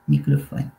[0.09, 0.71] Microfone.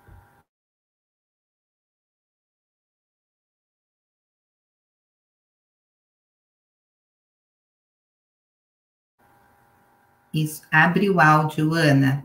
[10.33, 10.63] Isso.
[10.71, 12.23] Abre o áudio, Ana.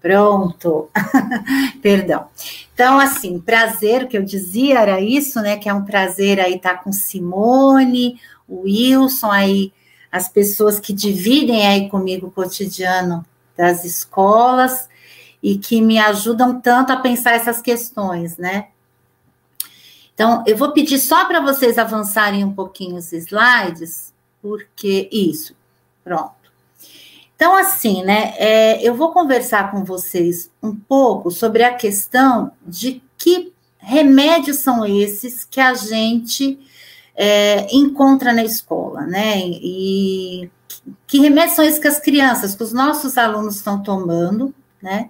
[0.00, 0.90] Pronto.
[1.82, 2.28] Perdão.
[2.72, 5.56] Então, assim, prazer, o que eu dizia era isso, né?
[5.56, 9.72] Que é um prazer aí estar com Simone, o Wilson, aí,
[10.10, 13.24] as pessoas que dividem aí comigo o cotidiano
[13.56, 14.88] das escolas
[15.42, 18.68] e que me ajudam tanto a pensar essas questões, né?
[20.14, 24.13] Então, eu vou pedir só para vocês avançarem um pouquinho os slides,
[24.44, 25.56] porque isso,
[26.04, 26.34] pronto.
[27.34, 33.02] Então, assim, né, é, eu vou conversar com vocês um pouco sobre a questão de
[33.16, 36.58] que remédios são esses que a gente
[37.16, 39.38] é, encontra na escola, né?
[39.38, 40.50] E
[41.06, 45.08] que remédios são esses que as crianças, que os nossos alunos estão tomando, né?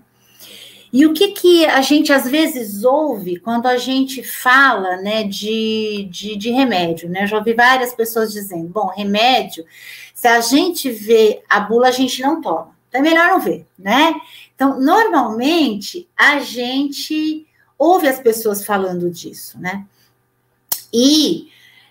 [0.94, 6.08] E o que, que a gente às vezes ouve quando a gente fala né, de,
[6.08, 7.24] de, de remédio, né?
[7.24, 9.66] Eu já ouvi várias pessoas dizendo, bom, remédio,
[10.14, 12.76] se a gente vê a bula, a gente não toma.
[12.88, 14.14] Então é melhor não ver, né?
[14.54, 17.44] Então, normalmente, a gente
[17.76, 19.84] ouve as pessoas falando disso, né?
[20.92, 21.48] E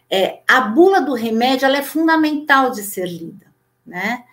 [0.10, 3.48] é, a bula do remédio, ela é fundamental de ser lida,
[3.86, 4.24] né?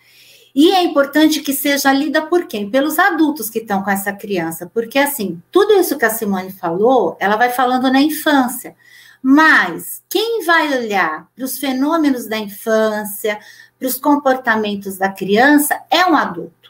[0.53, 2.69] E é importante que seja lida por quem?
[2.69, 7.15] Pelos adultos que estão com essa criança, porque assim, tudo isso que a Simone falou,
[7.19, 8.75] ela vai falando na infância.
[9.23, 13.39] Mas quem vai olhar para os fenômenos da infância,
[13.77, 16.61] para os comportamentos da criança, é um adulto.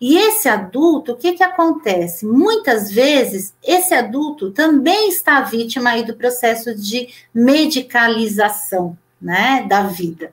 [0.00, 2.26] E esse adulto, o que, que acontece?
[2.26, 10.32] Muitas vezes, esse adulto também está vítima aí do processo de medicalização né, da vida.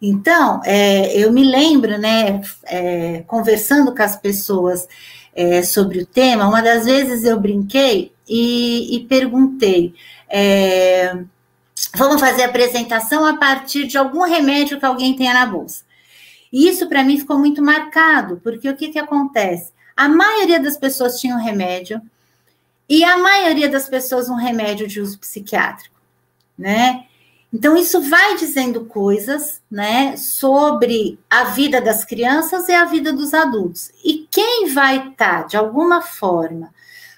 [0.00, 4.86] Então, é, eu me lembro, né, é, conversando com as pessoas
[5.34, 9.94] é, sobre o tema, uma das vezes eu brinquei e, e perguntei:
[10.28, 11.18] é,
[11.94, 15.84] vamos fazer a apresentação a partir de algum remédio que alguém tenha na bolsa.
[16.52, 19.72] E isso para mim ficou muito marcado, porque o que, que acontece?
[19.96, 22.00] A maioria das pessoas tinha um remédio,
[22.88, 25.96] e a maioria das pessoas um remédio de uso psiquiátrico,
[26.56, 27.06] né?
[27.52, 33.32] Então, isso vai dizendo coisas, né, sobre a vida das crianças e a vida dos
[33.32, 33.90] adultos.
[34.04, 36.74] E quem vai estar, tá, de alguma forma,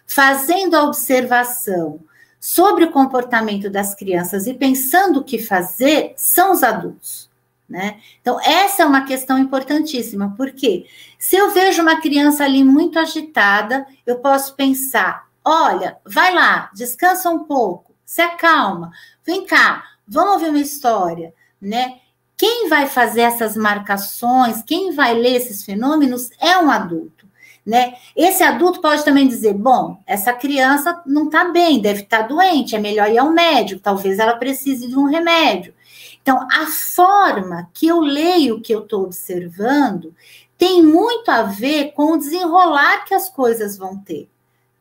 [0.06, 2.00] fazendo a observação
[2.40, 7.28] sobre o comportamento das crianças e pensando o que fazer, são os adultos.
[7.68, 8.00] Né?
[8.20, 10.86] Então, essa é uma questão importantíssima, porque
[11.18, 17.28] se eu vejo uma criança ali muito agitada, eu posso pensar: olha, vai lá, descansa
[17.28, 18.90] um pouco, se acalma,
[19.22, 21.98] vem cá, vamos ouvir uma história, né?
[22.36, 27.26] Quem vai fazer essas marcações, quem vai ler esses fenômenos é um adulto,
[27.66, 27.94] né?
[28.16, 32.76] Esse adulto pode também dizer, bom, essa criança não está bem, deve estar tá doente,
[32.76, 35.74] é melhor ir ao médico, talvez ela precise de um remédio.
[36.22, 40.14] Então, a forma que eu leio o que eu estou observando
[40.56, 44.28] tem muito a ver com o desenrolar que as coisas vão ter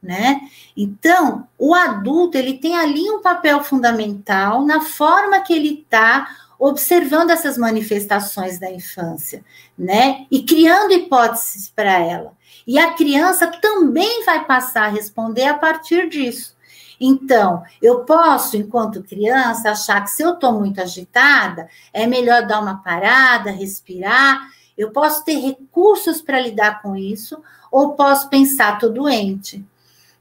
[0.02, 0.42] né?
[0.76, 6.28] Então, o adulto ele tem ali um papel fundamental na forma que ele está
[6.60, 9.44] observando essas manifestações da infância,
[9.78, 10.26] né?
[10.32, 12.34] E criando hipóteses para ela.
[12.66, 16.58] E a criança também vai passar a responder a partir disso.
[17.00, 22.60] Então, eu posso, enquanto criança, achar que se eu estou muito agitada, é melhor dar
[22.60, 24.50] uma parada, respirar.
[24.76, 27.42] Eu posso ter recursos para lidar com isso,
[27.72, 29.64] ou posso pensar, estou doente.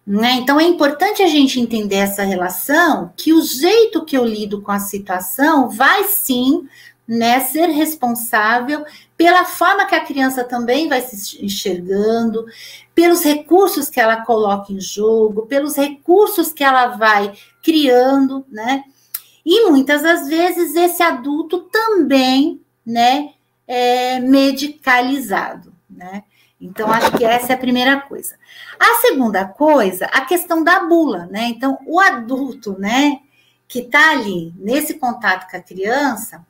[0.07, 0.34] Né?
[0.34, 4.70] Então é importante a gente entender essa relação, que o jeito que eu lido com
[4.70, 6.68] a situação vai sim
[7.09, 8.84] né, ser responsável
[9.16, 12.44] pela forma que a criança também vai se enxergando,
[12.94, 17.32] pelos recursos que ela coloca em jogo, pelos recursos que ela vai
[17.62, 18.84] criando, né?
[19.44, 23.32] E muitas das vezes esse adulto também, né,
[23.66, 26.24] é medicalizado, né?
[26.61, 28.34] Então, acho que essa é a primeira coisa.
[28.80, 31.48] A segunda coisa, a questão da bula, né?
[31.48, 33.20] Então, o adulto, né,
[33.68, 36.44] que está ali nesse contato com a criança,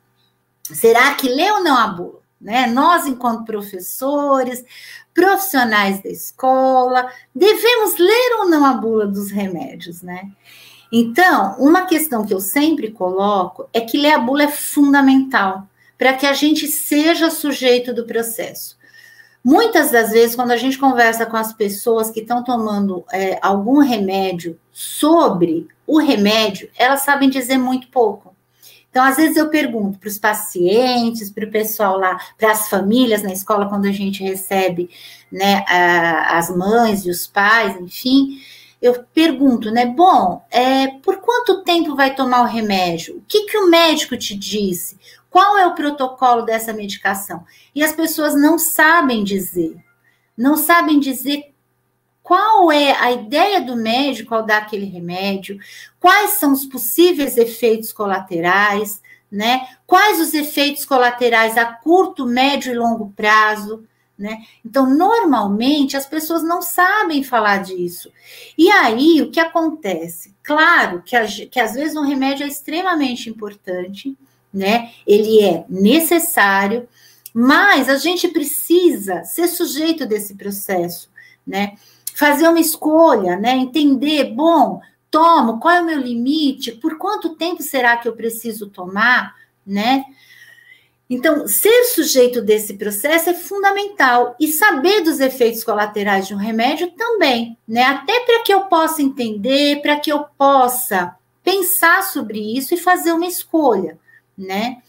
[0.63, 2.21] será que lê ou não a bula?
[2.39, 2.67] Né?
[2.67, 4.63] Nós, enquanto professores,
[5.13, 10.29] profissionais da escola, devemos ler ou não a bula dos remédios, né?
[10.91, 16.13] Então, uma questão que eu sempre coloco é que ler a bula é fundamental para
[16.13, 18.76] que a gente seja sujeito do processo.
[19.49, 23.79] Muitas das vezes, quando a gente conversa com as pessoas que estão tomando é, algum
[23.79, 28.35] remédio sobre o remédio, elas sabem dizer muito pouco.
[28.89, 33.23] Então, às vezes eu pergunto para os pacientes, para o pessoal lá, para as famílias
[33.23, 34.89] na escola, quando a gente recebe
[35.31, 38.41] né, a, as mães e os pais, enfim,
[38.81, 39.85] eu pergunto, né?
[39.85, 43.15] Bom, é, por quanto tempo vai tomar o remédio?
[43.15, 44.97] O que, que o médico te disse?
[45.29, 47.45] Qual é o protocolo dessa medicação?
[47.73, 49.75] E as pessoas não sabem dizer,
[50.37, 51.53] não sabem dizer
[52.27, 55.57] qual é a ideia do médico ao dar aquele remédio,
[55.97, 59.01] quais são os possíveis efeitos colaterais,
[59.31, 59.67] né?
[59.85, 63.85] Quais os efeitos colaterais a curto, médio e longo prazo,
[64.17, 64.43] né?
[64.65, 68.11] Então, normalmente as pessoas não sabem falar disso.
[68.57, 70.35] E aí, o que acontece?
[70.43, 71.15] Claro que,
[71.45, 74.17] que às vezes um remédio é extremamente importante,
[74.57, 74.91] né?
[75.05, 76.87] Ele é necessário,
[77.33, 81.09] mas a gente precisa ser sujeito desse processo,
[81.45, 81.73] né?
[82.17, 83.51] fazer uma escolha, né?
[83.51, 84.81] Entender, bom,
[85.11, 90.03] tomo, qual é o meu limite, por quanto tempo será que eu preciso tomar, né?
[91.07, 96.87] Então, ser sujeito desse processo é fundamental e saber dos efeitos colaterais de um remédio
[96.97, 97.83] também, né?
[97.83, 103.11] Até para que eu possa entender, para que eu possa pensar sobre isso e fazer
[103.11, 103.99] uma escolha,
[104.37, 104.81] né?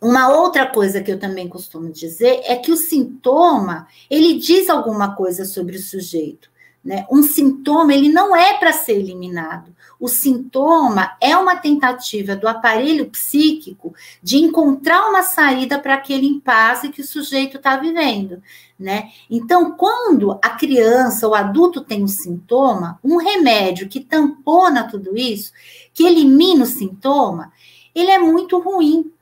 [0.00, 5.14] Uma outra coisa que eu também costumo dizer é que o sintoma, ele diz alguma
[5.14, 6.50] coisa sobre o sujeito,
[6.82, 7.06] né?
[7.10, 9.74] Um sintoma, ele não é para ser eliminado.
[10.00, 16.88] O sintoma é uma tentativa do aparelho psíquico de encontrar uma saída para aquele impasse
[16.88, 18.42] que o sujeito está vivendo,
[18.78, 19.10] né?
[19.28, 25.52] Então, quando a criança ou adulto tem um sintoma, um remédio que tampona tudo isso,
[25.92, 27.52] que elimina o sintoma,
[27.94, 29.12] ele é muito ruim,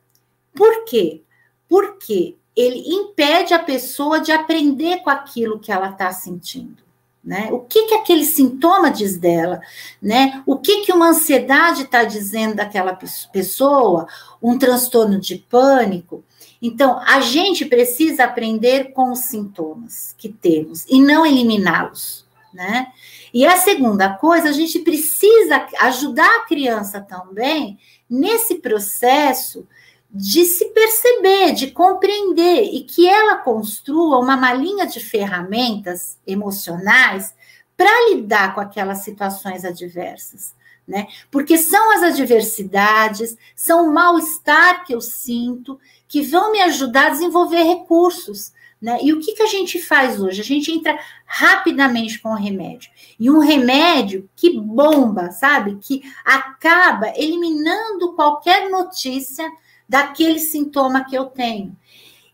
[0.55, 1.23] por quê?
[1.69, 6.83] Porque ele impede a pessoa de aprender com aquilo que ela está sentindo.
[7.23, 7.49] Né?
[7.53, 9.61] O que, que aquele sintoma diz dela?
[10.01, 10.43] Né?
[10.47, 12.99] O que, que uma ansiedade está dizendo daquela
[13.33, 14.09] pessoa?
[14.43, 16.25] Um transtorno de pânico?
[16.61, 22.27] Então, a gente precisa aprender com os sintomas que temos e não eliminá-los.
[22.53, 22.93] Né?
[23.33, 27.79] E a segunda coisa, a gente precisa ajudar a criança também
[28.09, 29.67] nesse processo
[30.11, 37.35] de se perceber, de compreender e que ela construa uma malinha de ferramentas emocionais
[37.77, 40.55] para lidar com aquelas situações adversas,
[40.87, 41.07] né?
[41.31, 45.79] Porque são as adversidades, são o mal-estar que eu sinto
[46.09, 48.99] que vão me ajudar a desenvolver recursos, né?
[49.03, 50.41] E o que, que a gente faz hoje?
[50.41, 52.91] A gente entra rapidamente com o remédio.
[53.19, 55.79] E um remédio que bomba, sabe?
[55.81, 59.51] Que acaba eliminando qualquer notícia
[59.89, 61.77] daquele sintoma que eu tenho.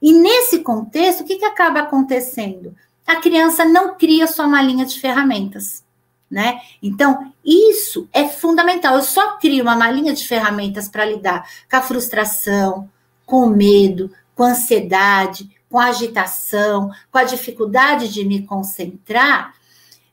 [0.02, 2.74] E nesse contexto, o que, que acaba acontecendo?
[3.06, 5.82] A criança não cria sua malinha de ferramentas.
[6.30, 6.60] Né?
[6.82, 8.96] Então, isso é fundamental.
[8.96, 12.90] Eu só crio uma malinha de ferramentas para lidar com a frustração,
[13.24, 19.56] com o medo, com a ansiedade, com a agitação, com a dificuldade de me concentrar,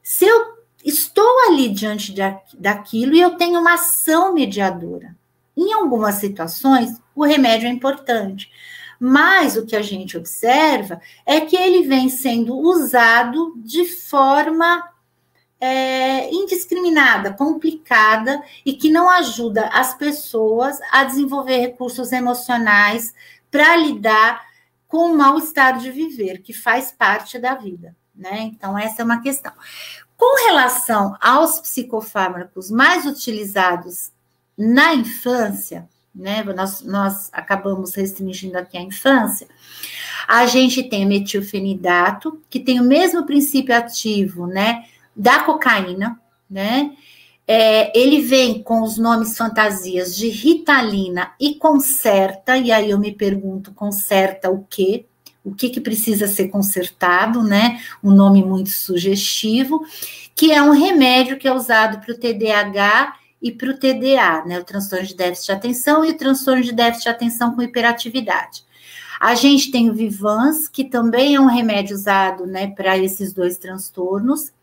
[0.02, 2.22] se eu estou ali diante de,
[2.58, 5.16] daquilo e eu tenho uma ação mediadora.
[5.56, 8.52] Em algumas situações, o remédio é importante.
[9.00, 14.84] Mas o que a gente observa é que ele vem sendo usado de forma
[15.60, 23.14] é, indiscriminada, complicada e que não ajuda as pessoas a desenvolver recursos emocionais
[23.52, 24.50] para lidar
[24.92, 27.96] com o mal-estar de viver, que faz parte da vida.
[28.14, 28.42] Né?
[28.42, 29.54] Então, essa é uma questão.
[30.18, 34.12] Com relação aos psicofármacos mais utilizados
[34.58, 36.44] na infância, né?
[36.44, 39.48] Nós, nós acabamos restringindo aqui a infância.
[40.28, 44.84] A gente tem metilfenidato, que tem o mesmo princípio ativo, né?
[45.16, 46.20] Da cocaína,
[46.50, 46.96] né?
[47.54, 53.12] É, ele vem com os nomes fantasias de Ritalina e Concerta, e aí eu me
[53.12, 55.06] pergunto, conserta o quê?
[55.44, 57.82] O que, que precisa ser consertado, né?
[58.02, 59.86] Um nome muito sugestivo,
[60.34, 64.58] que é um remédio que é usado para o TDAH e para o TDA, né?
[64.58, 68.64] O transtorno de déficit de atenção e o transtorno de déficit de atenção com hiperatividade.
[69.20, 73.58] A gente tem o Vivans, que também é um remédio usado, né, para esses dois
[73.58, 74.54] transtornos.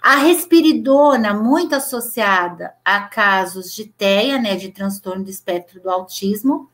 [0.00, 6.70] A respiridona, muito associada a casos de TEA, né, de transtorno do espectro do autismo.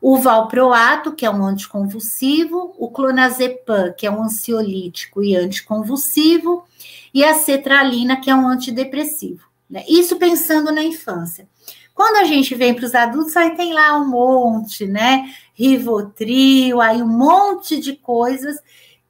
[0.00, 6.64] O valproato, que é um anticonvulsivo, o clonazepam, que é um ansiolítico e anticonvulsivo,
[7.12, 9.48] e a cetralina, que é um antidepressivo.
[9.68, 9.84] Né?
[9.88, 11.48] Isso pensando na infância.
[11.94, 15.34] Quando a gente vem para os adultos, aí tem lá um monte, né?
[15.52, 18.56] Rivotril, aí um monte de coisas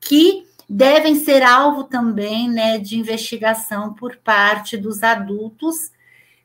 [0.00, 5.90] que devem ser alvo também, né, de investigação por parte dos adultos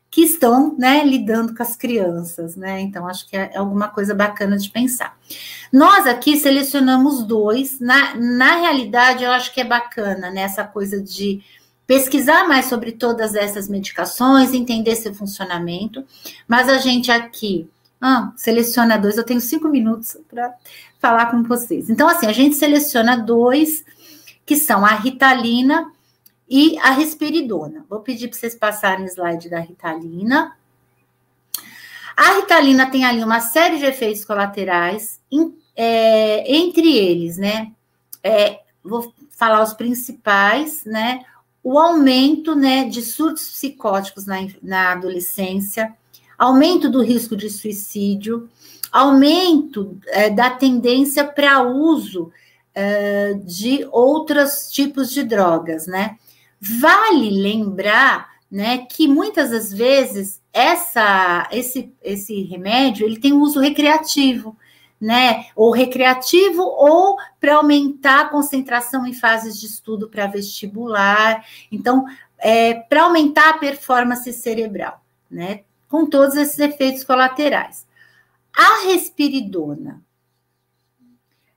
[0.09, 2.79] que estão, né, lidando com as crianças, né?
[2.81, 5.17] Então acho que é alguma coisa bacana de pensar.
[5.71, 7.79] Nós aqui selecionamos dois.
[7.79, 11.41] Na, na realidade, eu acho que é bacana né, coisa de
[11.87, 16.05] pesquisar mais sobre todas essas medicações, entender seu funcionamento,
[16.47, 17.67] mas a gente aqui
[17.99, 20.53] ah, seleciona dois, eu tenho cinco minutos para
[20.99, 21.89] falar com vocês.
[21.89, 23.85] Então, assim, a gente seleciona dois,
[24.45, 25.91] que são a Ritalina
[26.49, 27.85] e a Risperidona.
[27.89, 30.57] Vou pedir para vocês passarem o slide da Ritalina.
[32.15, 37.71] A Ritalina tem ali uma série de efeitos colaterais, em, é, entre eles, né?
[38.21, 41.25] É, vou falar os principais, né?
[41.63, 45.93] o aumento né, de surtos psicóticos na, na adolescência,
[46.37, 48.49] aumento do risco de suicídio,
[48.91, 52.31] aumento é, da tendência para uso
[52.73, 56.17] é, de outros tipos de drogas, né?
[56.59, 64.55] Vale lembrar, né, que muitas das vezes essa, esse, esse remédio ele tem uso recreativo
[65.03, 65.47] né?
[65.53, 71.45] Ou recreativo, ou para aumentar a concentração em fases de estudo para vestibular.
[71.69, 72.05] Então,
[72.37, 75.63] é, para aumentar a performance cerebral, né?
[75.89, 77.85] Com todos esses efeitos colaterais.
[78.55, 80.01] A respiridona.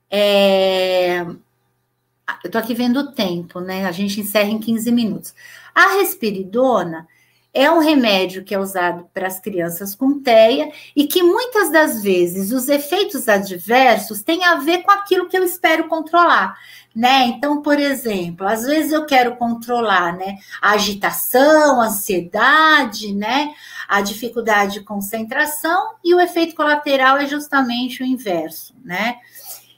[0.09, 3.85] É, eu estou aqui vendo o tempo, né?
[3.85, 5.33] A gente encerra em 15 minutos.
[5.73, 7.07] A respiridona
[7.53, 12.03] é um remédio que é usado para as crianças com TEA e que muitas das
[12.03, 16.55] vezes os efeitos adversos têm a ver com aquilo que eu espero controlar.
[16.95, 17.25] Né?
[17.25, 23.53] Então, por exemplo, às vezes eu quero controlar, né, a agitação, a ansiedade, né,
[23.87, 29.17] a dificuldade de concentração e o efeito colateral é justamente o inverso, né?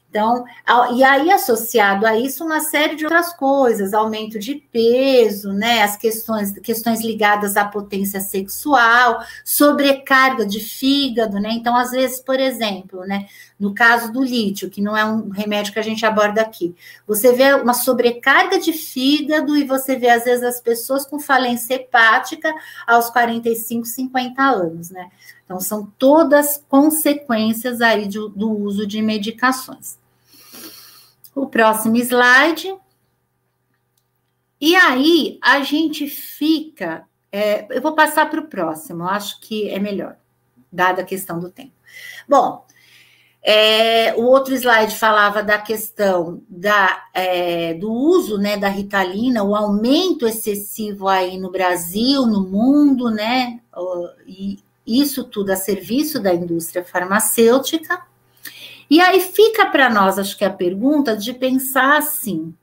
[0.10, 0.43] Então,
[0.95, 5.95] e aí associado a isso uma série de outras coisas, aumento de peso, né, as
[5.97, 11.51] questões, questões ligadas à potência sexual, sobrecarga de fígado, né?
[11.51, 13.28] Então, às vezes, por exemplo, né,
[13.60, 16.76] no caso do lítio, que não é um remédio que a gente aborda aqui,
[17.07, 21.76] você vê uma sobrecarga de fígado e você vê às vezes as pessoas com falência
[21.76, 22.51] hepática
[22.88, 25.12] aos 45, 50 anos, né?
[25.45, 29.99] Então, são todas consequências aí do, do uso de medicações.
[31.39, 32.75] O próximo slide.
[34.59, 37.05] E aí, a gente fica.
[37.31, 40.17] É, eu vou passar para o próximo, acho que é melhor,
[40.71, 41.71] dada a questão do tempo.
[42.27, 42.65] Bom,
[43.41, 49.55] é, o outro slide falava da questão da, é, do uso né, da ritalina, o
[49.55, 53.61] aumento excessivo aí no Brasil, no mundo, né?
[54.27, 58.09] E isso tudo a serviço da indústria farmacêutica.
[58.89, 62.53] E aí fica para nós, acho que a pergunta de pensar assim: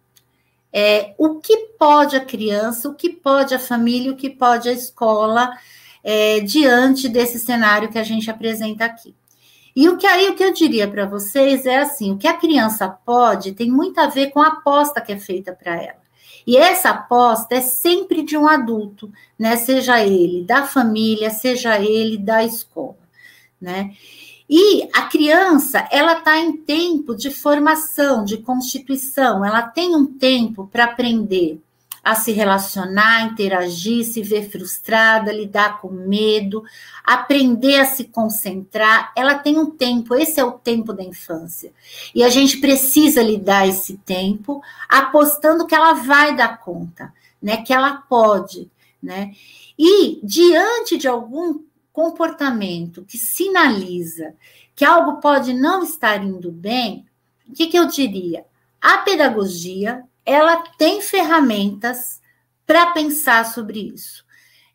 [0.73, 4.73] é, o que pode a criança, o que pode a família, o que pode a
[4.73, 5.57] escola
[6.03, 9.15] é, diante desse cenário que a gente apresenta aqui.
[9.75, 12.37] E o que aí o que eu diria para vocês é assim: o que a
[12.37, 16.07] criança pode tem muito a ver com a aposta que é feita para ela.
[16.47, 19.57] E essa aposta é sempre de um adulto, né?
[19.57, 22.97] Seja ele da família, seja ele da escola,
[23.61, 23.93] né?
[24.49, 30.69] E a criança, ela está em tempo de formação, de constituição, ela tem um tempo
[30.69, 31.61] para aprender
[32.07, 36.63] a se relacionar, interagir, se ver frustrada, lidar com medo,
[37.03, 39.13] aprender a se concentrar.
[39.17, 41.73] Ela tem um tempo, esse é o tempo da infância.
[42.15, 47.57] E a gente precisa lhe dar esse tempo, apostando que ela vai dar conta, né?
[47.57, 48.71] Que ela pode,
[49.03, 49.33] né?
[49.77, 51.59] E diante de algum
[51.97, 54.35] comportamento que sinaliza
[54.75, 57.07] que algo pode não estar indo bem,
[57.49, 58.45] o que, que eu diria?
[58.79, 62.21] A pedagogia ela tem ferramentas
[62.67, 64.27] para pensar sobre isso.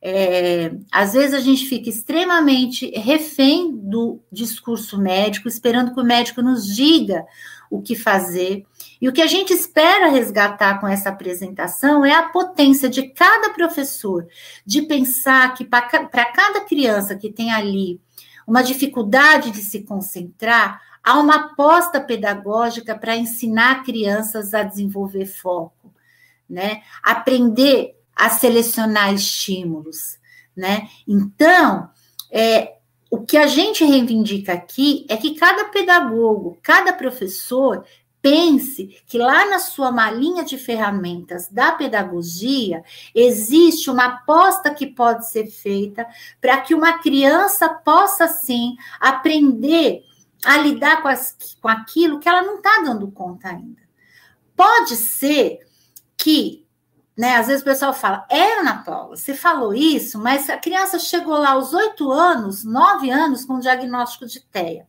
[0.01, 6.41] É, às vezes a gente fica extremamente refém do discurso médico, esperando que o médico
[6.41, 7.23] nos diga
[7.69, 8.65] o que fazer.
[9.01, 13.49] E o que a gente espera resgatar com essa apresentação é a potência de cada
[13.49, 14.27] professor
[14.63, 15.81] de pensar que para
[16.31, 17.99] cada criança que tem ali
[18.45, 25.91] uma dificuldade de se concentrar, há uma aposta pedagógica para ensinar crianças a desenvolver foco,
[26.47, 26.83] né?
[27.01, 30.19] Aprender a selecionar estímulos,
[30.55, 30.87] né?
[31.07, 31.89] Então,
[32.29, 32.75] é,
[33.09, 37.83] o que a gente reivindica aqui é que cada pedagogo, cada professor
[38.21, 42.83] pense que lá na sua malinha de ferramentas da pedagogia
[43.15, 46.07] existe uma aposta que pode ser feita
[46.39, 50.03] para que uma criança possa sim aprender
[50.43, 53.81] a lidar com, as, com aquilo que ela não está dando conta ainda.
[54.55, 55.59] Pode ser
[56.17, 56.61] que
[57.17, 57.35] né?
[57.35, 61.37] Às vezes o pessoal fala, é, Ana Paula, você falou isso, mas a criança chegou
[61.37, 64.87] lá aos oito anos, nove anos, com diagnóstico de TEA.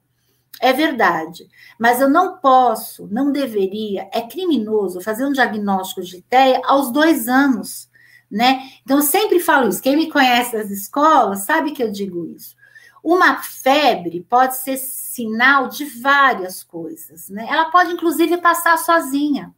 [0.60, 1.48] É verdade,
[1.78, 7.26] mas eu não posso, não deveria, é criminoso fazer um diagnóstico de TEA aos dois
[7.26, 7.90] anos,
[8.30, 8.60] né?
[8.82, 9.82] Então, eu sempre falo isso.
[9.82, 12.54] Quem me conhece das escolas sabe que eu digo isso.
[13.02, 17.46] Uma febre pode ser sinal de várias coisas, né?
[17.48, 19.52] Ela pode, inclusive, passar sozinha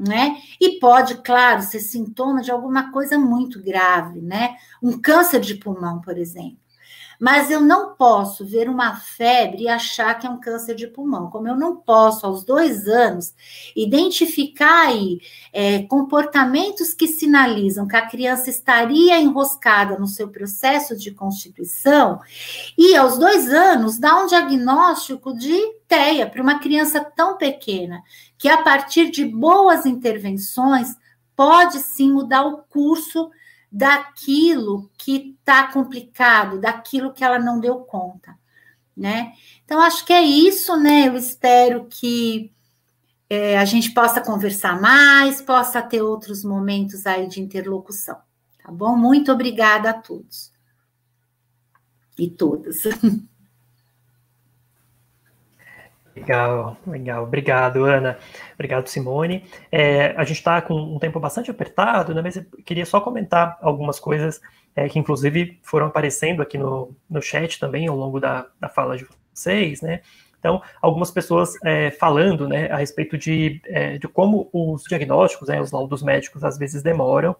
[0.00, 0.38] né?
[0.58, 4.56] E pode, claro, ser sintoma de alguma coisa muito grave, né?
[4.82, 6.58] Um câncer de pulmão, por exemplo.
[7.20, 11.28] Mas eu não posso ver uma febre e achar que é um câncer de pulmão.
[11.28, 13.34] Como eu não posso, aos dois anos,
[13.76, 15.20] identificar aí
[15.52, 22.20] é, comportamentos que sinalizam que a criança estaria enroscada no seu processo de constituição,
[22.78, 28.02] e aos dois anos dar um diagnóstico de TEA para uma criança tão pequena,
[28.38, 30.96] que a partir de boas intervenções
[31.36, 33.30] pode sim mudar o curso
[33.70, 38.36] daquilo que está complicado, daquilo que ela não deu conta,
[38.96, 39.32] né?
[39.64, 41.08] Então, acho que é isso, né?
[41.08, 42.52] Eu espero que
[43.28, 48.18] é, a gente possa conversar mais, possa ter outros momentos aí de interlocução,
[48.62, 48.96] tá bom?
[48.96, 50.52] Muito obrigada a todos
[52.18, 52.82] e todas.
[56.14, 57.22] Legal, legal.
[57.22, 58.18] Obrigado, Ana.
[58.54, 59.44] Obrigado, Simone.
[59.70, 63.56] É, a gente está com um tempo bastante apertado, né, mas eu queria só comentar
[63.62, 64.40] algumas coisas
[64.74, 68.96] é, que, inclusive, foram aparecendo aqui no, no chat também ao longo da, da fala
[68.96, 70.00] de vocês, né?
[70.38, 75.60] Então, algumas pessoas é, falando né, a respeito de, é, de como os diagnósticos, né,
[75.60, 77.36] os laudos médicos, às vezes demoram.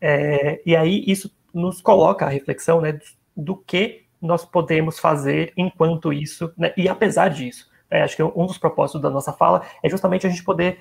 [0.00, 2.98] É, e aí, isso nos coloca a reflexão né,
[3.36, 8.46] do que nós podemos fazer enquanto isso, né, e apesar disso é, acho que um
[8.46, 10.78] dos propósitos da nossa fala é justamente a gente poder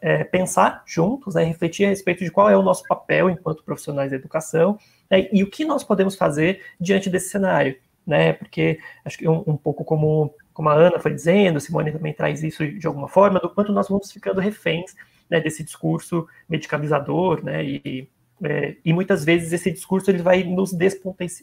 [0.00, 4.10] é, pensar juntos, né, refletir a respeito de qual é o nosso papel enquanto profissionais
[4.10, 4.78] da educação
[5.10, 7.76] né, e o que nós podemos fazer diante desse cenário,
[8.06, 8.34] né?
[8.34, 12.42] Porque acho que um, um pouco como, como a Ana foi dizendo, Simone também traz
[12.42, 14.94] isso de alguma forma, do quanto nós vamos ficando reféns
[15.28, 17.64] né, desse discurso medicalizador, né?
[17.64, 18.08] E,
[18.44, 20.72] é, e muitas vezes esse discurso ele vai nos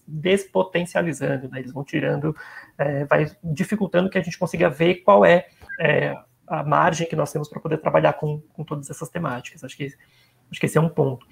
[0.08, 1.60] despotencializando, né?
[1.60, 2.36] eles vão tirando,
[2.78, 5.48] é, vai dificultando que a gente consiga ver qual é,
[5.80, 6.16] é
[6.48, 9.64] a margem que nós temos para poder trabalhar com, com todas essas temáticas.
[9.64, 11.26] Acho que, acho que esse é um ponto.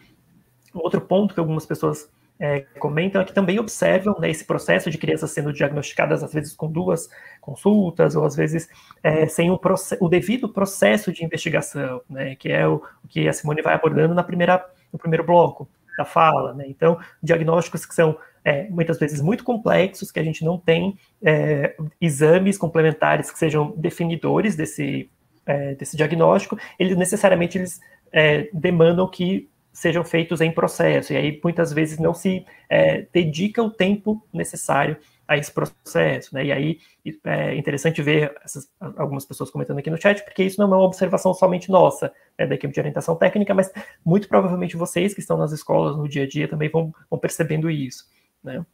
[0.73, 2.09] Outro ponto que algumas pessoas
[2.39, 6.55] é, comentam é que também observam né, esse processo de crianças sendo diagnosticadas, às vezes
[6.55, 7.09] com duas
[7.41, 8.69] consultas, ou às vezes
[9.03, 9.59] é, sem o,
[9.99, 14.15] o, devido processo de investigação, né, que é o, o, que a Simone vai abordando
[14.15, 15.67] na primeira, no primeiro bloco
[15.97, 16.53] da fala.
[16.53, 16.65] Né?
[16.67, 21.75] Então, diagnósticos que são é, muitas vezes muito complexos, que a gente não tem é,
[21.99, 25.09] exames complementares que sejam definidores desse,
[25.45, 27.79] é, desse diagnóstico, eles necessariamente eles
[28.11, 33.61] é, demandam que sejam feitos em processo, e aí muitas vezes não se é, dedica
[33.63, 34.97] o tempo necessário
[35.29, 36.43] a esse processo, né?
[36.45, 36.79] E aí
[37.23, 38.67] é interessante ver essas,
[38.97, 42.47] algumas pessoas comentando aqui no chat, porque isso não é uma observação somente nossa, né,
[42.47, 43.71] da equipe de orientação técnica, mas
[44.03, 47.69] muito provavelmente vocês que estão nas escolas no dia a dia também vão, vão percebendo
[47.69, 48.09] isso,
[48.43, 48.65] né?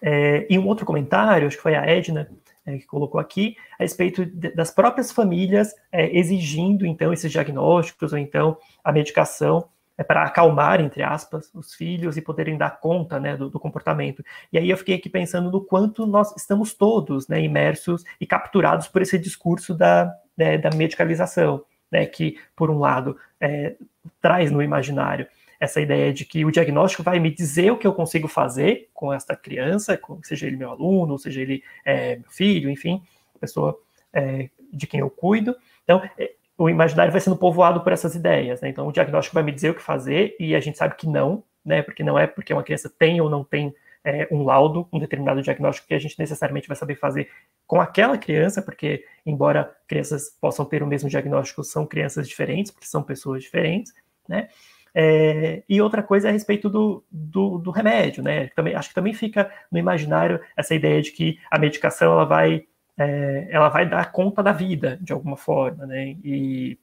[0.00, 2.30] É, e um outro comentário, acho que foi a Edna,
[2.64, 8.12] é, que colocou aqui, a respeito de, das próprias famílias é, exigindo, então, esses diagnósticos,
[8.12, 13.20] ou então a medicação é para acalmar, entre aspas, os filhos e poderem dar conta
[13.20, 14.24] né, do, do, comportamento.
[14.52, 18.88] E aí eu fiquei aqui pensando no quanto nós estamos todos né, imersos e capturados
[18.88, 23.76] por esse discurso da, né, da medicalização, né, que, por um lado, é,
[24.20, 25.26] traz no imaginário
[25.60, 29.12] essa ideia de que o diagnóstico vai me dizer o que eu consigo fazer com
[29.12, 33.00] esta criança, seja ele meu aluno, seja ele é, meu filho, enfim,
[33.38, 33.78] pessoa
[34.12, 35.54] é, de quem eu cuido.
[35.84, 36.32] Então, é,
[36.62, 38.60] o imaginário vai sendo povoado por essas ideias.
[38.60, 38.68] Né?
[38.68, 41.42] Então, o diagnóstico vai me dizer o que fazer e a gente sabe que não,
[41.64, 41.82] né?
[41.82, 45.42] Porque não é porque uma criança tem ou não tem é, um laudo, um determinado
[45.42, 47.28] diagnóstico que a gente necessariamente vai saber fazer
[47.66, 52.86] com aquela criança, porque embora crianças possam ter o mesmo diagnóstico, são crianças diferentes, porque
[52.86, 53.92] são pessoas diferentes,
[54.28, 54.48] né?
[54.94, 58.48] É, e outra coisa é a respeito do, do, do, remédio, né?
[58.54, 62.66] Também, acho que também fica no imaginário essa ideia de que a medicação ela vai,
[62.98, 66.16] é, ela vai dar conta da vida de alguma forma, né?
[66.22, 66.78] E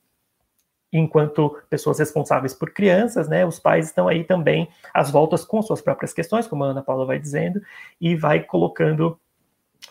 [0.91, 5.81] enquanto pessoas responsáveis por crianças, né, os pais estão aí também às voltas com suas
[5.81, 7.61] próprias questões, como a Ana Paula vai dizendo,
[8.01, 9.19] e vai colocando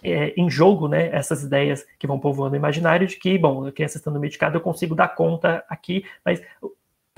[0.02, 3.72] é, em jogo né, essas ideias que vão povoando o imaginário de que, bom, a
[3.72, 6.42] criança estando medicada, eu consigo dar conta aqui, mas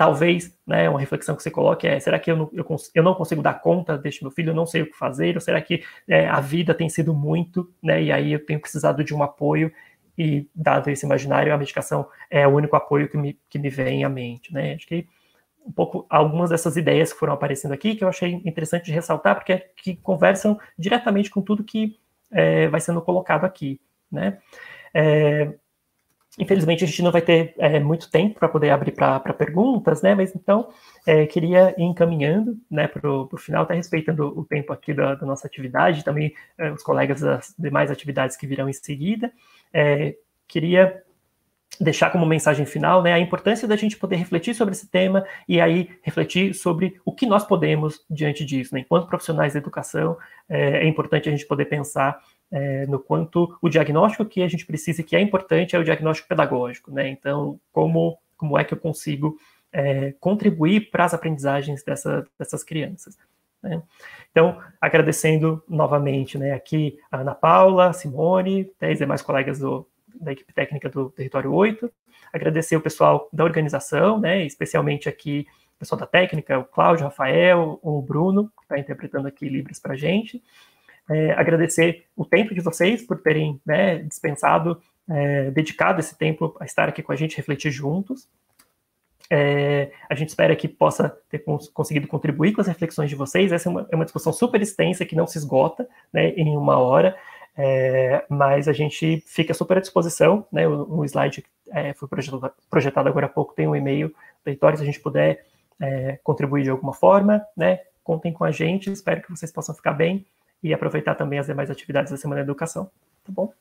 [0.01, 3.13] talvez, né, uma reflexão que você coloque é, será que eu não, eu, eu não
[3.13, 5.83] consigo dar conta deste meu filho, eu não sei o que fazer, ou será que
[6.07, 9.71] é, a vida tem sido muito, né, e aí eu tenho precisado de um apoio,
[10.17, 14.03] e dado esse imaginário, a medicação é o único apoio que me, que me vem
[14.03, 15.07] à mente, né, acho que
[15.63, 19.35] um pouco algumas dessas ideias que foram aparecendo aqui, que eu achei interessante de ressaltar,
[19.35, 21.99] porque é, que conversam diretamente com tudo que
[22.31, 23.79] é, vai sendo colocado aqui,
[24.11, 24.39] né,
[24.95, 25.53] é,
[26.39, 30.15] Infelizmente, a gente não vai ter é, muito tempo para poder abrir para perguntas, né?
[30.15, 30.69] Mas então,
[31.05, 35.25] é, queria ir encaminhando né, para o final, até respeitando o tempo aqui da, da
[35.25, 39.31] nossa atividade, também é, os colegas das demais atividades que virão em seguida.
[39.73, 40.15] É,
[40.47, 41.03] queria
[41.79, 45.59] deixar como mensagem final né, a importância da gente poder refletir sobre esse tema e
[45.59, 48.73] aí refletir sobre o que nós podemos diante disso.
[48.73, 48.81] Né?
[48.81, 50.17] Enquanto profissionais da educação,
[50.47, 52.21] é, é importante a gente poder pensar
[52.51, 55.83] é, no quanto o diagnóstico que a gente precisa e que é importante é o
[55.83, 57.07] diagnóstico pedagógico, né?
[57.07, 59.37] Então, como, como é que eu consigo
[59.71, 63.17] é, contribuir para as aprendizagens dessa, dessas crianças?
[63.61, 63.81] Né?
[64.31, 69.87] Então, agradecendo novamente né, aqui a Ana Paula, Simone, né, e demais colegas do,
[70.19, 71.91] da equipe técnica do Território 8,
[72.33, 75.45] agradecer o pessoal da organização, né, especialmente aqui
[75.75, 79.79] o pessoal da técnica, o Cláudio, o Rafael, o Bruno, que está interpretando aqui Libras
[79.79, 80.41] para a gente,
[81.09, 86.65] é, agradecer o tempo de vocês por terem né, dispensado, é, dedicado esse tempo a
[86.65, 88.29] estar aqui com a gente, refletir juntos.
[89.29, 93.51] É, a gente espera que possa ter cons conseguido contribuir com as reflexões de vocês.
[93.51, 96.77] Essa é uma, é uma discussão super extensa que não se esgota né, em uma
[96.77, 97.17] hora,
[97.57, 100.45] é, mas a gente fica super à disposição.
[100.51, 104.13] Né, o, slide é, foi projetado, projetado, agora há pouco, tem um e-mail
[104.45, 105.45] leitor, se a gente puder
[105.79, 108.91] é, contribuir de alguma forma, né, contem com a gente.
[108.91, 110.25] Espero que vocês possam ficar bem
[110.63, 112.85] e aproveitar também as demais atividades da Semana da Educação,
[113.23, 113.53] tá bom?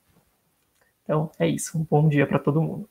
[1.04, 1.78] Então, é isso.
[1.78, 2.88] Um bom dia para todo mundo.